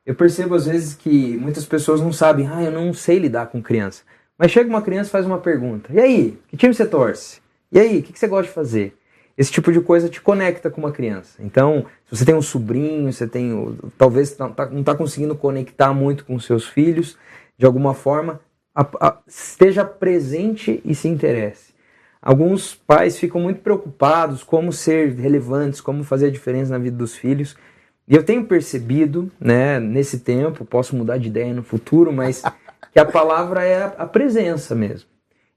[0.05, 3.61] Eu percebo às vezes que muitas pessoas não sabem, ah, eu não sei lidar com
[3.61, 4.03] criança.
[4.37, 5.91] Mas chega uma criança e faz uma pergunta.
[5.93, 7.41] E aí, que time você torce?
[7.71, 8.97] E aí, o que que você gosta de fazer?
[9.37, 11.35] Esse tipo de coisa te conecta com uma criança.
[11.41, 15.93] Então, se você tem um sobrinho, você tem, talvez não tá- não está conseguindo conectar
[15.93, 17.17] muito com seus filhos,
[17.57, 18.39] de alguma forma,
[18.73, 21.70] a- esteja presente e se interesse.
[22.21, 27.15] Alguns pais ficam muito preocupados como ser relevantes, como fazer a diferença na vida dos
[27.15, 27.57] filhos.
[28.07, 32.43] E eu tenho percebido, né, nesse tempo, posso mudar de ideia no futuro, mas
[32.93, 35.09] que a palavra é a, presença mesmo.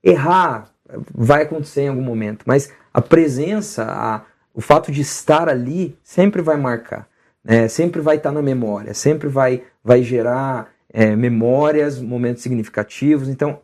[0.02, 0.70] Errar
[1.14, 4.22] vai acontecer em algum momento, mas a presença, a-
[4.54, 7.08] o fato de estar ali sempre vai marcar,
[7.42, 7.66] né?
[7.68, 13.28] sempre vai estar na memória, sempre vai, vai gerar é, memórias, momentos significativos.
[13.28, 13.58] Então,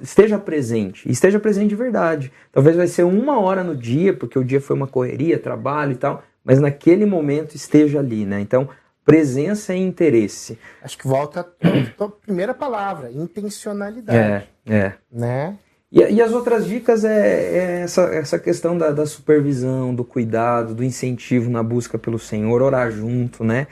[0.00, 2.32] esteja presente, esteja presente de verdade.
[2.52, 5.96] Talvez vai ser uma hora no dia, porque o dia foi uma correria, trabalho e
[5.96, 8.40] tal, mas naquele momento esteja ali, né?
[8.40, 8.68] Então,
[9.04, 10.58] presença e interesse.
[10.82, 14.48] Acho que volta a primeira palavra, intencionalidade.
[14.66, 14.92] É, é.
[15.10, 15.56] Né?
[15.90, 20.74] E, e as outras dicas é, é essa, essa questão da, da supervisão, do cuidado,
[20.74, 23.68] do incentivo na busca pelo Senhor, orar junto, né?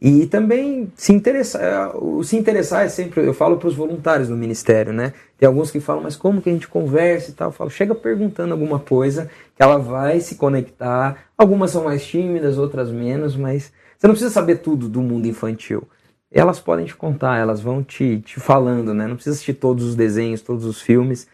[0.00, 1.60] E também se interessar.
[1.62, 5.12] é, se interessar é sempre, eu falo para os voluntários do ministério, né?
[5.36, 7.48] Tem alguns que falam, mas como que a gente conversa e tal?
[7.48, 11.16] Eu falo, chega perguntando alguma coisa que ela vai se conectar.
[11.36, 15.82] Algumas são mais tímidas, outras menos, mas você não precisa saber tudo do mundo infantil.
[16.30, 19.06] Elas podem te contar, elas vão te, te falando, né?
[19.06, 21.26] Não precisa assistir todos os desenhos, todos os filmes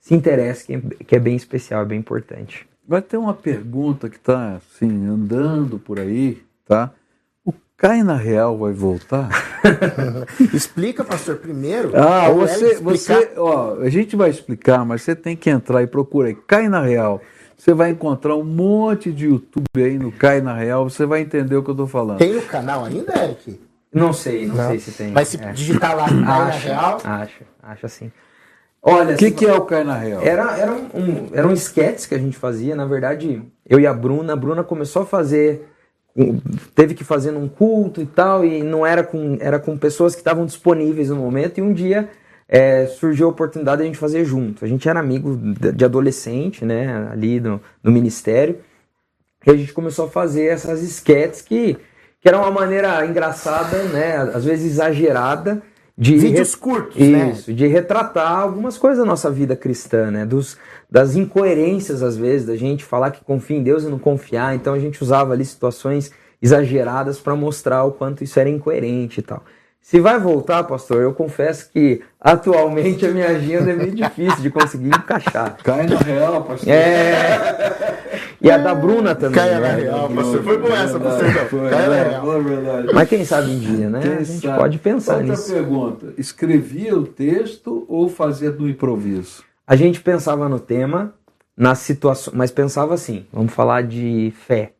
[0.00, 2.66] se interesse, que é, que é bem especial, é bem importante.
[2.86, 6.92] Vai ter uma pergunta que está assim, andando por aí, tá?
[7.80, 9.30] O Cai na Real vai voltar?
[10.52, 11.92] Explica, pastor, primeiro.
[11.96, 16.28] Ah, você, você, ó, a gente vai explicar, mas você tem que entrar e procurar
[16.28, 17.22] aí, Cai na Real.
[17.56, 21.56] Você vai encontrar um monte de YouTube aí no Cai na Real, você vai entender
[21.56, 22.18] o que eu tô falando.
[22.18, 23.58] Tem no canal ainda, Eric?
[23.90, 25.10] Não sei, não, sei se tem.
[25.12, 25.50] Mas se É.
[25.52, 28.12] digitar lá Cai na acha, Real, acha, acha sim.
[28.82, 30.20] Olha, O que, se- que é o Cai na Real?
[30.22, 31.54] Era, era um, um, eram
[32.06, 32.76] que a gente fazia.
[32.76, 35.66] Na verdade, eu e a Bruna, a Bruna começou a fazer,
[36.74, 40.20] teve que fazer num culto e tal, e não era com, era com pessoas que
[40.20, 41.58] estavam disponíveis no momento.
[41.58, 42.08] E um dia
[42.48, 44.64] é, surgiu a oportunidade de a gente fazer junto.
[44.64, 48.58] A gente era amigo de adolescente, né, ali no, no ministério.
[49.46, 51.78] E a gente começou a fazer essas sketches que,
[52.20, 55.62] que era uma maneira engraçada, né, às vezes exagerada,
[56.00, 57.32] de Vídeos curtos, né?
[57.32, 60.24] Isso, de retratar algumas coisas da nossa vida cristã, né?
[60.24, 60.56] Dos,
[60.90, 64.54] das incoerências, às vezes, da gente falar que confia em Deus e não confiar.
[64.54, 69.22] Então a gente usava ali situações exageradas para mostrar o quanto isso era incoerente e
[69.22, 69.44] tal.
[69.80, 74.50] Se vai voltar, pastor, eu confesso que atualmente a minha agenda é meio difícil de
[74.50, 75.56] conseguir encaixar.
[75.64, 76.68] Cai na Real, pastor.
[76.68, 78.30] É.
[78.40, 79.34] E a da Bruna também.
[79.34, 79.82] Caia na né?
[79.82, 80.42] Real, pastor.
[80.42, 81.70] Foi boa essa, pastor.
[81.70, 82.42] Caia na é, Real.
[82.42, 82.88] verdade.
[82.94, 84.00] Mas quem sabe um dia, né?
[84.00, 84.58] Quem a gente sabe?
[84.58, 85.52] pode pensar Outra nisso.
[85.52, 89.42] pergunta: escrevia o texto ou fazia no improviso?
[89.66, 91.14] A gente pensava no tema,
[91.56, 94.72] na situação, mas pensava assim, vamos falar de fé.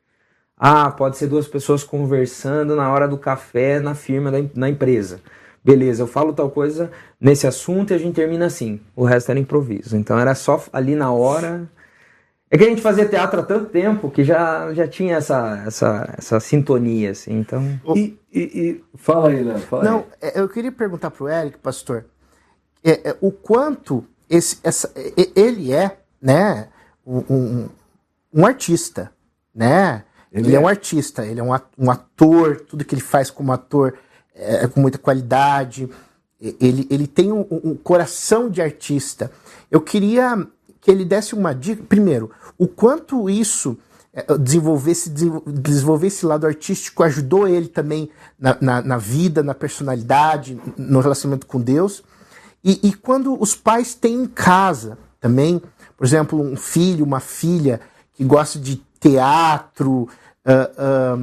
[0.63, 5.21] Ah, pode ser duas pessoas conversando na hora do café na firma, da, na empresa.
[5.65, 8.79] Beleza, eu falo tal coisa nesse assunto e a gente termina assim.
[8.95, 9.97] O resto era improviso.
[9.97, 11.67] Então era só ali na hora.
[12.51, 16.15] É que a gente fazia teatro há tanto tempo que já, já tinha essa, essa,
[16.19, 17.39] essa sintonia, assim.
[17.39, 17.81] Então.
[17.95, 19.59] E, e- e- fala aí, Léo.
[19.61, 20.05] Fala Não, aí.
[20.35, 22.05] é, eu queria perguntar pro Eric, pastor,
[22.85, 24.93] é, é, o quanto esse, essa,
[25.35, 26.69] ele é, né,
[27.07, 27.69] um, um-
[28.35, 29.11] um artista,
[29.55, 30.05] né?
[30.33, 30.57] Ele, é.
[30.57, 30.61] é.
[30.61, 33.95] um artista, ele é um ator, tudo que ele faz como ator
[34.35, 35.89] é, é com muita qualidade.
[36.41, 39.31] Ele, ele tem um, um coração de artista.
[39.70, 40.47] Eu queria
[40.81, 41.83] que ele desse uma dica.
[41.87, 43.76] Primeiro, o quanto isso
[44.12, 48.09] é, desenvolver esse, desenvol- desenvolver lado artístico ajudou ele também
[48.39, 52.03] na, na, na vida, na personalidade, no relacionamento com Deus.
[52.64, 55.61] E, e quando os pais têm em casa também,
[55.97, 57.81] por exemplo, um filho, uma filha
[58.14, 60.09] que gosta de teatro,
[60.44, 61.16] ah,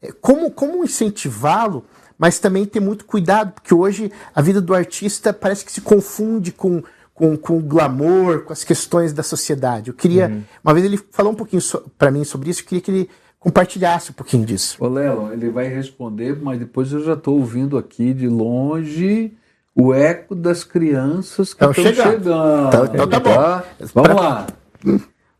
[0.00, 1.84] é, como, como incentivá-lo,
[2.18, 6.52] mas também ter muito cuidado, porque hoje a vida do artista parece que se confunde
[6.52, 9.88] com, com, com o glamour, com as questões da sociedade.
[9.90, 10.42] Eu queria.
[10.64, 13.10] Uma vez ele falou um pouquinho so, para mim sobre isso, eu queria que ele
[13.38, 14.76] compartilhasse um pouquinho disso.
[14.82, 19.32] Ô, Lelo, ele vai responder, mas depois eu já estou ouvindo aqui de longe
[19.74, 22.12] o eco das crianças que Tão estão chegando.
[22.12, 22.68] chegando.
[22.68, 23.62] Então- então tá bom.
[23.94, 24.46] Vamos lá.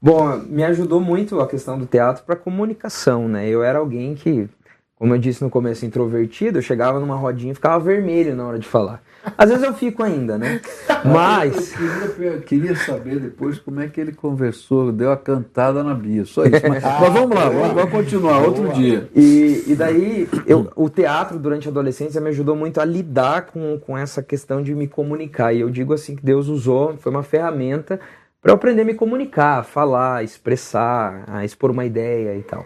[0.00, 3.48] Bom, me ajudou muito a questão do teatro para comunicação, né?
[3.48, 4.48] Eu era alguém que,
[4.94, 8.58] como eu disse no começo, introvertido, eu chegava numa rodinha e ficava vermelho na hora
[8.58, 9.02] de falar.
[9.36, 10.60] Às vezes eu fico ainda, né?
[11.04, 11.72] Mas.
[11.72, 15.94] Eu queria, eu queria saber depois como é que ele conversou, deu a cantada na
[15.94, 16.24] Bia.
[16.26, 16.68] Só isso.
[16.68, 19.08] Mas, mas vamos lá, vamos, vamos continuar outro dia.
[19.16, 23.78] E, e daí, eu, o teatro durante a adolescência me ajudou muito a lidar com,
[23.80, 25.54] com essa questão de me comunicar.
[25.54, 27.98] E eu digo assim que Deus usou, foi uma ferramenta
[28.46, 32.64] para eu aprender a me comunicar, falar, expressar, a expor uma ideia e tal.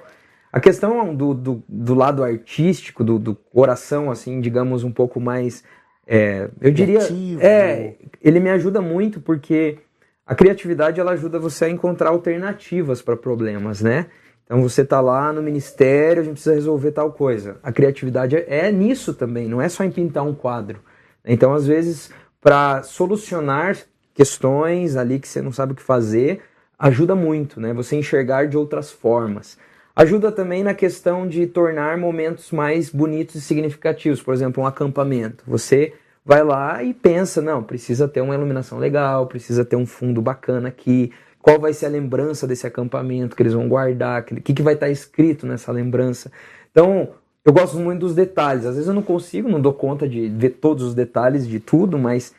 [0.52, 5.64] A questão do, do, do lado artístico, do, do coração, assim, digamos, um pouco mais.
[6.06, 6.98] é, eu diria.
[6.98, 7.40] Criativo.
[7.42, 9.78] É, ele me ajuda muito porque
[10.26, 14.08] a criatividade ela ajuda você a encontrar alternativas para problemas, né?
[14.44, 17.58] Então você tá lá no ministério, a gente precisa resolver tal coisa.
[17.62, 20.80] A criatividade é, é nisso também, não é só em pintar um quadro.
[21.24, 23.78] Então, às vezes, para solucionar
[24.20, 26.42] questões ali que você não sabe o que fazer,
[26.78, 27.72] ajuda muito, né?
[27.72, 29.56] Você enxergar de outras formas.
[29.96, 34.20] Ajuda também na questão de tornar momentos mais bonitos e significativos.
[34.20, 35.42] Por exemplo, um acampamento.
[35.46, 40.20] Você vai lá e pensa, não, precisa ter uma iluminação legal, precisa ter um fundo
[40.20, 41.10] bacana aqui.
[41.40, 44.20] Qual vai ser a lembrança desse acampamento que eles vão guardar?
[44.20, 46.30] O que, que vai estar escrito nessa lembrança?
[46.70, 47.08] Então,
[47.42, 48.66] eu gosto muito dos detalhes.
[48.66, 51.98] Às vezes eu não consigo, não dou conta de ver todos os detalhes de tudo,
[51.98, 52.34] mas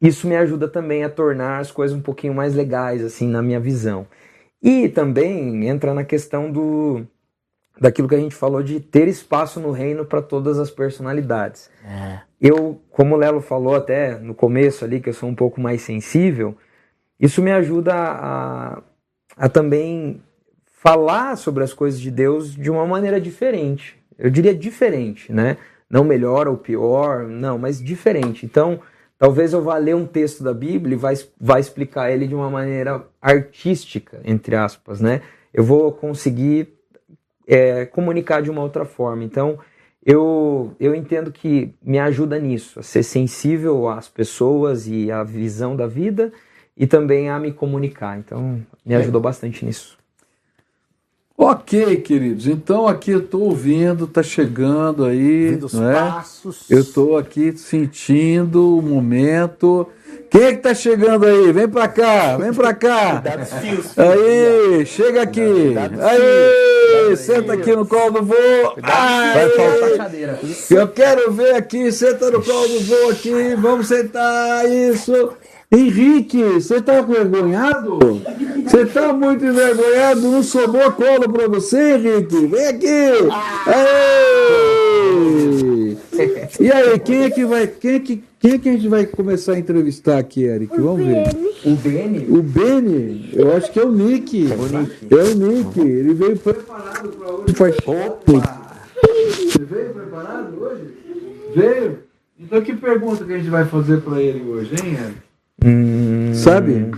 [0.00, 3.60] isso me ajuda também a tornar as coisas um pouquinho mais legais, assim, na minha
[3.60, 4.06] visão.
[4.62, 7.06] E também entra na questão do
[7.80, 11.68] daquilo que a gente falou de ter espaço no reino para todas as personalidades.
[12.40, 15.82] Eu, como o Lelo falou até no começo ali, que eu sou um pouco mais
[15.82, 16.56] sensível,
[17.18, 18.82] isso me ajuda a,
[19.36, 20.22] a também
[20.66, 23.98] falar sobre as coisas de Deus de uma maneira diferente.
[24.18, 25.56] Eu diria diferente, né?
[25.88, 28.44] Não melhor ou pior, não, mas diferente.
[28.46, 28.80] Então,
[29.24, 32.50] talvez eu vá ler um texto da Bíblia e vai, vai explicar ele de uma
[32.50, 35.22] maneira artística, entre aspas, né?
[35.50, 36.68] Eu vou conseguir
[37.46, 39.24] é, comunicar de uma outra forma.
[39.24, 39.58] Então,
[40.04, 45.74] eu, eu entendo que me ajuda nisso, a ser sensível às pessoas e à visão
[45.74, 46.30] da vida
[46.76, 48.18] e também a me comunicar.
[48.18, 49.96] Então, me ajudou bastante nisso.
[51.36, 52.46] Ok, queridos.
[52.46, 55.94] Então aqui eu estou ouvindo, tá chegando aí, Ouvindo os não é?
[55.94, 56.64] passos.
[56.70, 59.88] Eu estou aqui sentindo o momento.
[60.30, 61.52] Quem é que tá chegando aí?
[61.52, 63.20] Vem pra cá, vem pra cá.
[63.60, 63.98] Fios.
[63.98, 65.74] Aí, chega aqui.
[65.76, 68.34] Aí, senta aqui no colo do vô.
[68.80, 70.38] Vai faltar cadeira.
[70.70, 75.32] eu quero ver aqui, senta no colo do vô aqui, vamos sentar, isso.
[75.74, 77.98] Henrique, você tá envergonhado?
[78.64, 80.20] Você tá muito envergonhado?
[80.20, 82.46] Não sobrou colo pra você, Henrique?
[82.46, 82.86] Vem aqui!
[83.66, 85.04] Aê!
[86.60, 87.66] E aí, quem é que vai.
[87.66, 90.80] Quem é que, quem é que a gente vai começar a entrevistar aqui, Eric?
[90.80, 91.28] Vamos ver.
[91.64, 94.48] O Beni, O Beni, eu acho que é o Nick.
[94.52, 95.80] É o Nick.
[95.80, 97.54] Ele veio preparado para hoje.
[97.54, 97.76] Faz...
[97.84, 98.62] Opa!
[99.02, 100.84] Você veio preparado hoje?
[101.54, 101.98] Veio?
[102.38, 105.23] Então que pergunta que a gente vai fazer para ele hoje, hein, Eric?
[105.62, 106.90] Hum, Sabe?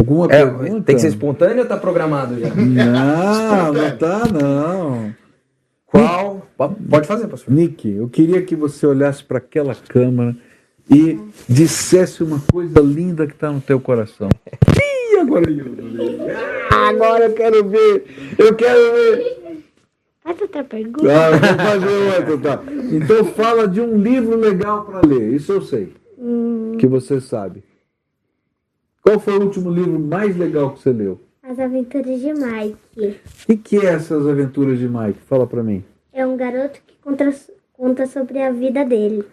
[0.00, 0.82] Alguma é, pergunta?
[0.82, 2.54] tem que ser espontâneo ou tá programado já?
[2.54, 5.14] Não, não tá não.
[5.86, 6.46] Qual?
[6.56, 7.54] Pode fazer, pastor.
[7.54, 10.36] Nick, eu queria que você olhasse para aquela câmera
[10.90, 11.18] e
[11.48, 14.28] dissesse uma coisa linda que está no teu coração.
[14.46, 15.66] Ih, agora eu.
[16.88, 18.34] Agora eu quero ver.
[18.38, 19.62] Eu quero ver.
[20.22, 21.08] Faz outra pergunta.
[21.08, 22.62] Ah, eu vou fazer outra, tá?
[22.92, 25.34] Então fala de um livro legal para ler.
[25.34, 25.92] Isso eu sei.
[26.78, 27.62] Que você sabe.
[29.02, 31.20] Qual foi o último livro mais legal que você leu?
[31.42, 32.78] As Aventuras de Mike.
[32.96, 35.18] O que, que é essas aventuras de Mike?
[35.26, 35.84] Fala para mim.
[36.12, 37.34] É um garoto que conta,
[37.74, 39.24] conta sobre a vida dele.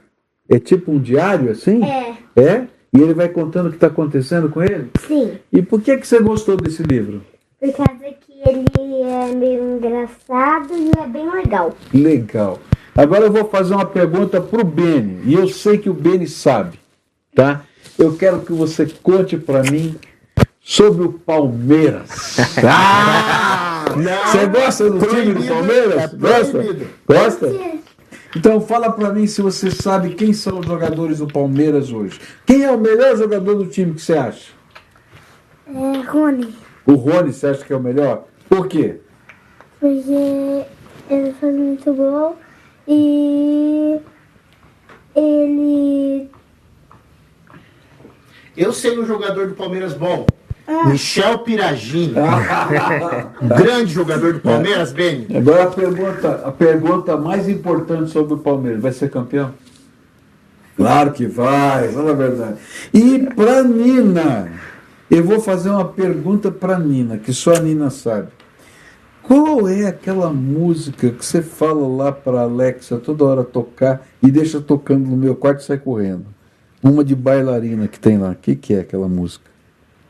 [0.50, 1.82] É tipo um diário assim?
[1.84, 2.68] É, É?
[2.94, 4.90] E ele vai contando o que está acontecendo com ele?
[5.08, 5.38] sim.
[5.54, 7.22] E por que, que você gostou desse livro?
[7.58, 8.66] Por causa que ele
[9.04, 11.74] é meio engraçado e é bem legal.
[11.94, 12.60] Legal.
[12.94, 15.22] Agora eu vou fazer uma pergunta para o Beni.
[15.24, 16.78] E eu sei que o Beni sabe,
[17.36, 17.62] tá?
[17.98, 19.96] Eu quero que você conte para mim
[20.60, 22.38] sobre o Palmeiras.
[22.64, 23.86] Ah!
[24.28, 26.14] Você gosta do time do Palmeiras?
[26.14, 26.64] é Gosta?
[27.06, 27.82] Gosta?
[28.36, 32.20] Então fala para mim se você sabe quem são os jogadores do Palmeiras hoje.
[32.46, 34.52] Quem é o melhor jogador do time que você acha?
[35.68, 36.56] É, Rony.
[36.86, 38.26] O Rony, você acha que é o melhor?
[38.48, 38.98] Por quê?
[39.80, 40.66] Porque
[41.10, 42.38] ele faz muito gol
[42.88, 44.00] e
[45.16, 46.30] ele.
[48.62, 50.28] Eu sei um jogador do Palmeiras bom.
[50.86, 52.14] Michel Piragini.
[53.42, 55.36] Grande jogador do Palmeiras, Beni.
[55.36, 59.52] Agora a pergunta, a pergunta mais importante sobre o Palmeiras: vai ser campeão?
[60.78, 62.58] Claro que vai, fala a verdade.
[62.94, 64.52] E para Nina,
[65.10, 68.28] eu vou fazer uma pergunta para Nina, que só a Nina sabe.
[69.24, 74.62] Qual é aquela música que você fala lá para Alexa toda hora tocar e deixa
[74.62, 76.26] tocando no meu quarto e sai correndo?
[76.84, 78.32] Uma de bailarina que tem lá.
[78.32, 79.46] O que, que é aquela música?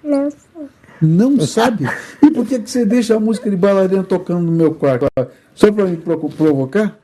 [0.03, 0.39] Não sei.
[1.02, 1.85] Não sabe?
[2.22, 5.07] E por que, que você deixa a música de bailarina tocando no meu quarto?
[5.56, 6.98] Só para me provo- provocar?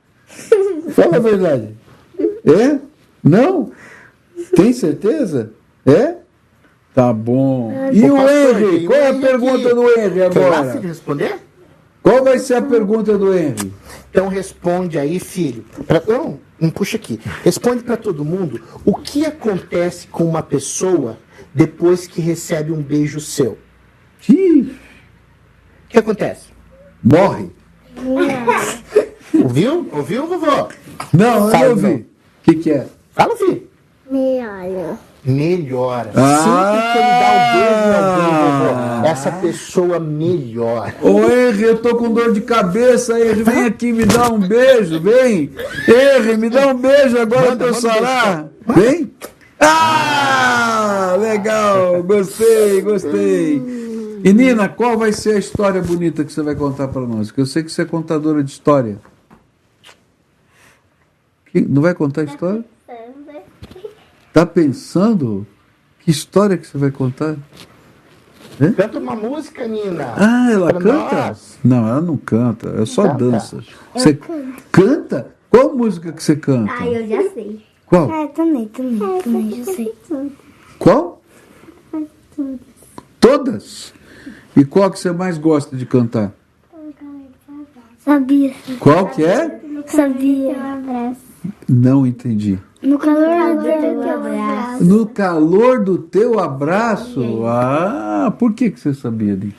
[0.90, 1.70] Fala a verdade.
[2.46, 2.80] É?
[3.24, 3.72] Não?
[4.56, 5.52] Tem certeza?
[5.86, 6.16] É?
[6.94, 7.72] Tá bom.
[7.92, 8.86] E Ô, o Henry?
[8.86, 10.72] Qual é a pergunta do Henry agora?
[10.74, 11.36] filho, responder?
[12.02, 13.74] Qual vai ser a pergunta do Henry?
[14.10, 15.66] Então responde aí, filho.
[15.86, 17.20] Pra- não, não puxa aqui.
[17.44, 21.18] Responde para todo mundo o que acontece com uma pessoa
[21.54, 23.58] depois que recebe um beijo seu.
[24.30, 24.76] Ih,
[25.86, 26.48] O que acontece?
[27.04, 27.50] morre.
[29.34, 29.88] Ouviu?
[29.92, 30.70] Ouviu, vovó?
[31.14, 31.88] Não, eu não Fala, ouvi.
[31.88, 32.06] O
[32.44, 32.88] que, que é?
[33.12, 33.68] Fala, filho.
[34.10, 34.98] Melhor.
[35.24, 36.12] Melhora.
[36.16, 36.38] Ah!
[36.44, 40.96] Sempre que ele dá um beijo em alguém, essa pessoa melhora.
[41.02, 45.02] Ô Henry, eu tô com dor de cabeça, Henry, vem aqui me dá um beijo,
[45.02, 45.52] vem.
[45.88, 48.48] Henry, me dá um beijo agora Manda, pra eu sarar.
[48.68, 49.12] Vem.
[49.60, 53.62] Ah, legal, gostei, gostei.
[54.24, 57.32] E Nina, qual vai ser a história bonita que você vai contar pra nós?
[57.32, 58.98] Que eu sei que você é contadora de história.
[61.54, 62.64] Não vai contar a história?
[64.38, 65.48] Tá pensando?
[66.02, 67.38] Que história que você vai contar?
[68.76, 70.14] Canta uma música, Nina.
[70.16, 71.16] Ah, ela Pra canta?
[71.28, 71.60] nós.
[71.64, 73.16] Não, ela não canta, é só Canta.
[73.18, 73.64] dança.
[73.96, 74.20] Você
[74.72, 75.32] canta?
[75.50, 76.72] Qual música que você canta?
[76.72, 77.66] Ah, eu já sei.
[77.88, 78.12] Qual?
[78.14, 79.96] É, também, também, também já sei.
[80.78, 81.20] Qual?
[83.20, 83.92] Todas?
[84.56, 86.32] E qual que você mais gosta de cantar?
[88.06, 88.54] Sabia.
[88.80, 89.60] Qual que é?
[89.88, 90.74] Sabia.
[90.74, 91.22] Abraço.
[91.68, 92.60] Não entendi.
[92.82, 94.84] No calor do teu abraço.
[94.84, 97.46] No calor do teu abraço?
[97.46, 99.56] Ah, por que, que você sabia, Nick?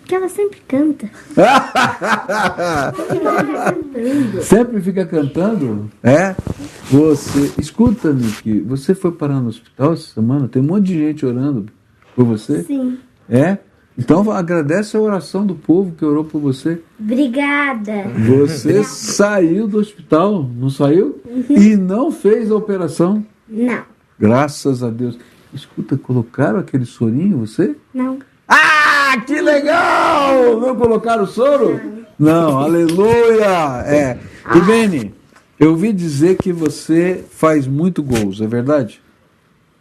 [0.00, 1.10] Porque ela sempre canta.
[4.42, 5.90] Sempre fica cantando?
[6.02, 6.36] É?
[6.90, 7.52] Você.
[7.58, 10.46] Escuta, Nick, você foi parar no hospital essa semana?
[10.46, 11.66] Tem um monte de gente orando
[12.14, 12.62] por você?
[12.64, 12.98] Sim.
[13.30, 13.56] É?
[13.96, 16.80] Então agradece a oração do povo que orou por você.
[16.98, 18.08] Obrigada.
[18.26, 21.20] Você saiu do hospital, não saiu?
[21.48, 23.24] E não fez a operação.
[23.48, 23.82] Não.
[24.18, 25.16] Graças a Deus.
[25.52, 27.76] Escuta, colocaram aquele sorinho em você?
[27.92, 28.18] Não.
[28.48, 30.58] Ah, que legal!
[30.60, 31.80] Não colocaram soro?
[32.18, 33.82] Não, aleluia!
[33.86, 34.18] É.
[34.54, 35.14] E Beni,
[35.58, 39.00] eu ouvi dizer que você faz muito gols, é verdade?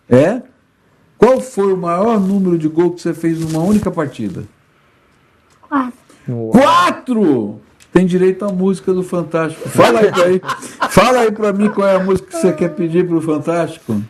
[0.07, 0.41] É?
[1.23, 4.43] Qual foi o maior número de gols que você fez numa única partida?
[5.61, 6.49] Quatro.
[6.51, 7.61] Quatro!
[7.93, 9.69] Tem direito à música do Fantástico.
[9.69, 10.41] Fala aí pra, aí.
[10.89, 14.01] Fala aí pra mim qual é a música que você quer pedir pro Fantástico.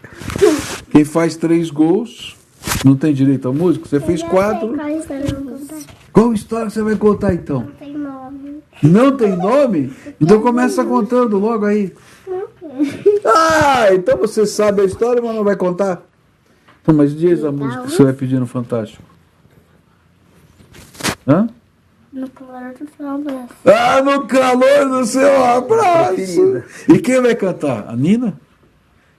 [0.89, 2.35] Quem faz três gols
[2.83, 3.87] não tem direito à música?
[3.87, 4.73] Você fez quatro.
[4.75, 5.43] Qual história?
[6.11, 7.59] Qual história você vai contar então?
[7.59, 8.63] Não tem nome.
[8.81, 9.93] Não tem nome?
[10.19, 11.93] Então começa contando logo aí.
[13.23, 16.11] Ah, então você sabe a história, mas não vai contar?
[16.83, 19.01] Então, mas diz a música que você vai pedir no Fantástico.
[21.25, 21.47] Hã?
[22.11, 23.53] No calor do seu abraço.
[23.65, 26.63] Ah, no calor do seu abraço.
[26.89, 27.87] E quem vai cantar?
[27.87, 28.37] A Nina?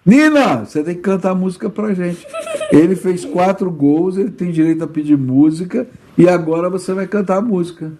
[0.05, 2.25] Nina, você tem que cantar a música pra gente.
[2.71, 5.87] Ele fez quatro gols, ele tem direito a pedir música
[6.19, 7.91] e agora você vai cantar a música.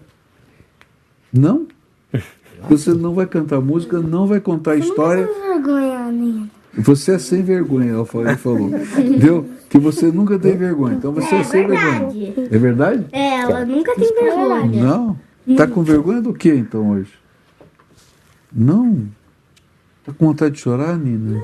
[1.33, 1.67] Não?
[2.69, 5.27] Você não vai cantar música, não vai contar a história.
[5.27, 6.49] vergonha, Nina.
[6.77, 8.27] Você é sem vergonha, ela falou.
[8.27, 8.69] ele falou.
[9.17, 9.49] Viu?
[9.69, 10.95] Que você nunca tem vergonha.
[10.95, 12.33] Então você é, sem vergonha.
[12.51, 13.05] É verdade?
[13.11, 14.83] É, ela nunca tem vergonha.
[14.83, 15.19] Não?
[15.55, 17.13] Tá com vergonha do que então hoje?
[18.51, 19.07] Não?
[20.03, 21.43] Tá com vontade de chorar, Nina?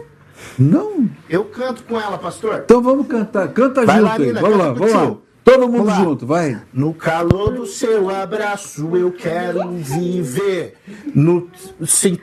[0.58, 1.10] Não?
[1.30, 2.62] Eu canto com ela, pastor.
[2.66, 3.48] Então vamos cantar.
[3.50, 4.26] Canta Vai junto lá, aí.
[4.26, 5.18] Nina, vamos canta lá, vamos lá.
[5.44, 6.04] Todo mundo Vamos lá.
[6.04, 6.62] junto, vai.
[6.72, 10.78] No calor do seu abraço eu quero viver.
[11.16, 11.50] No
[11.86, 12.22] sentido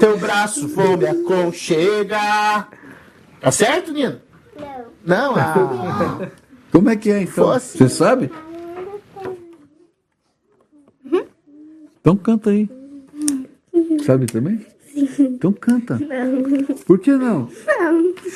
[0.00, 2.70] teu braço vou me aconchegar.
[3.40, 4.20] Tá certo, Nino?
[5.04, 5.34] Não.
[5.34, 5.36] Não?
[5.36, 6.28] Ah.
[6.72, 7.44] Como é que é então?
[7.52, 7.76] Fosse.
[7.78, 8.30] Você sabe?
[12.00, 12.68] Então canta aí.
[14.04, 14.64] Sabe também?
[15.18, 16.00] Então canta.
[16.86, 17.48] Por que não?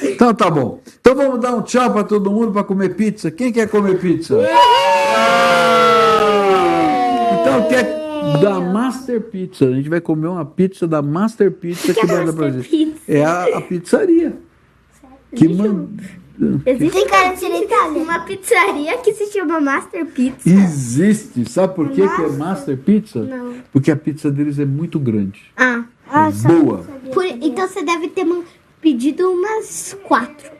[0.03, 0.81] Então tá bom.
[1.01, 3.31] Então vamos dar um tchau pra todo mundo pra comer pizza.
[3.31, 4.37] Quem quer comer pizza?
[7.41, 8.01] Então quer
[8.43, 9.66] da Master Pizza.
[9.66, 12.95] A gente vai comer uma pizza da Master Pizza que manda pra gente.
[13.09, 14.37] É a, a pizzaria.
[15.35, 16.19] Que manda.
[16.65, 18.03] Existe cara de Itália.
[18.03, 20.49] Uma pizzaria que se chama Master Pizza.
[20.49, 21.49] Existe.
[21.51, 23.23] Sabe por que, que é Master Pizza?
[23.23, 23.55] Não.
[23.73, 25.43] Porque a pizza deles é muito grande.
[25.57, 25.85] Ah.
[26.47, 26.85] Boa.
[27.12, 28.27] Por- então você deve ter
[28.81, 30.51] pedido umas quatro.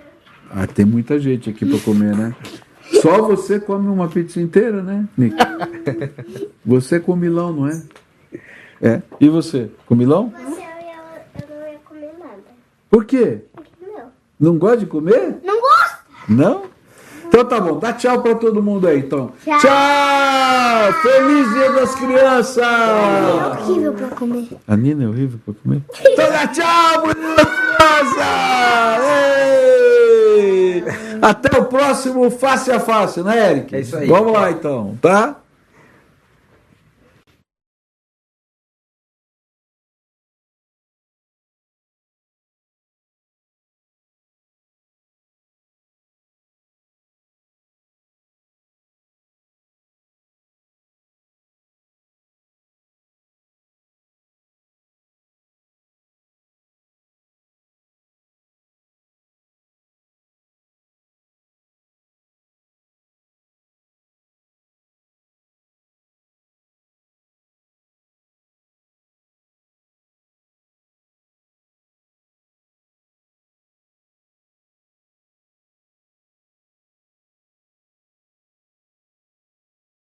[0.51, 2.35] Ah, tem muita gente aqui pra comer, né?
[3.01, 5.37] Só você come uma pizza inteira, né, Nick?
[6.67, 7.83] Você é comilão, não é?
[8.83, 9.03] É.
[9.21, 9.71] E você?
[9.87, 10.33] Comilão?
[10.33, 12.43] Mas eu, eu não ia comer nada.
[12.91, 13.43] Por quê?
[14.41, 14.57] Não.
[14.57, 15.39] Gosta de comer?
[15.45, 15.99] Não gosto.
[16.29, 16.63] Não?
[17.27, 19.31] Então tá bom, dá tchau pra todo mundo aí, então.
[19.45, 19.59] Tchau.
[19.61, 20.93] Tchau!
[21.03, 22.59] Feliz Dia das Crianças!
[22.59, 24.49] É horrível pra comer.
[24.67, 25.83] A Nina é horrível pra comer?
[26.11, 28.25] Então dá tchau, criança!
[30.37, 30.85] Ei!
[31.23, 33.77] Até o próximo Face a Face, né, Eric?
[33.77, 34.09] É isso aí.
[34.09, 35.37] Vamos lá, então, tá?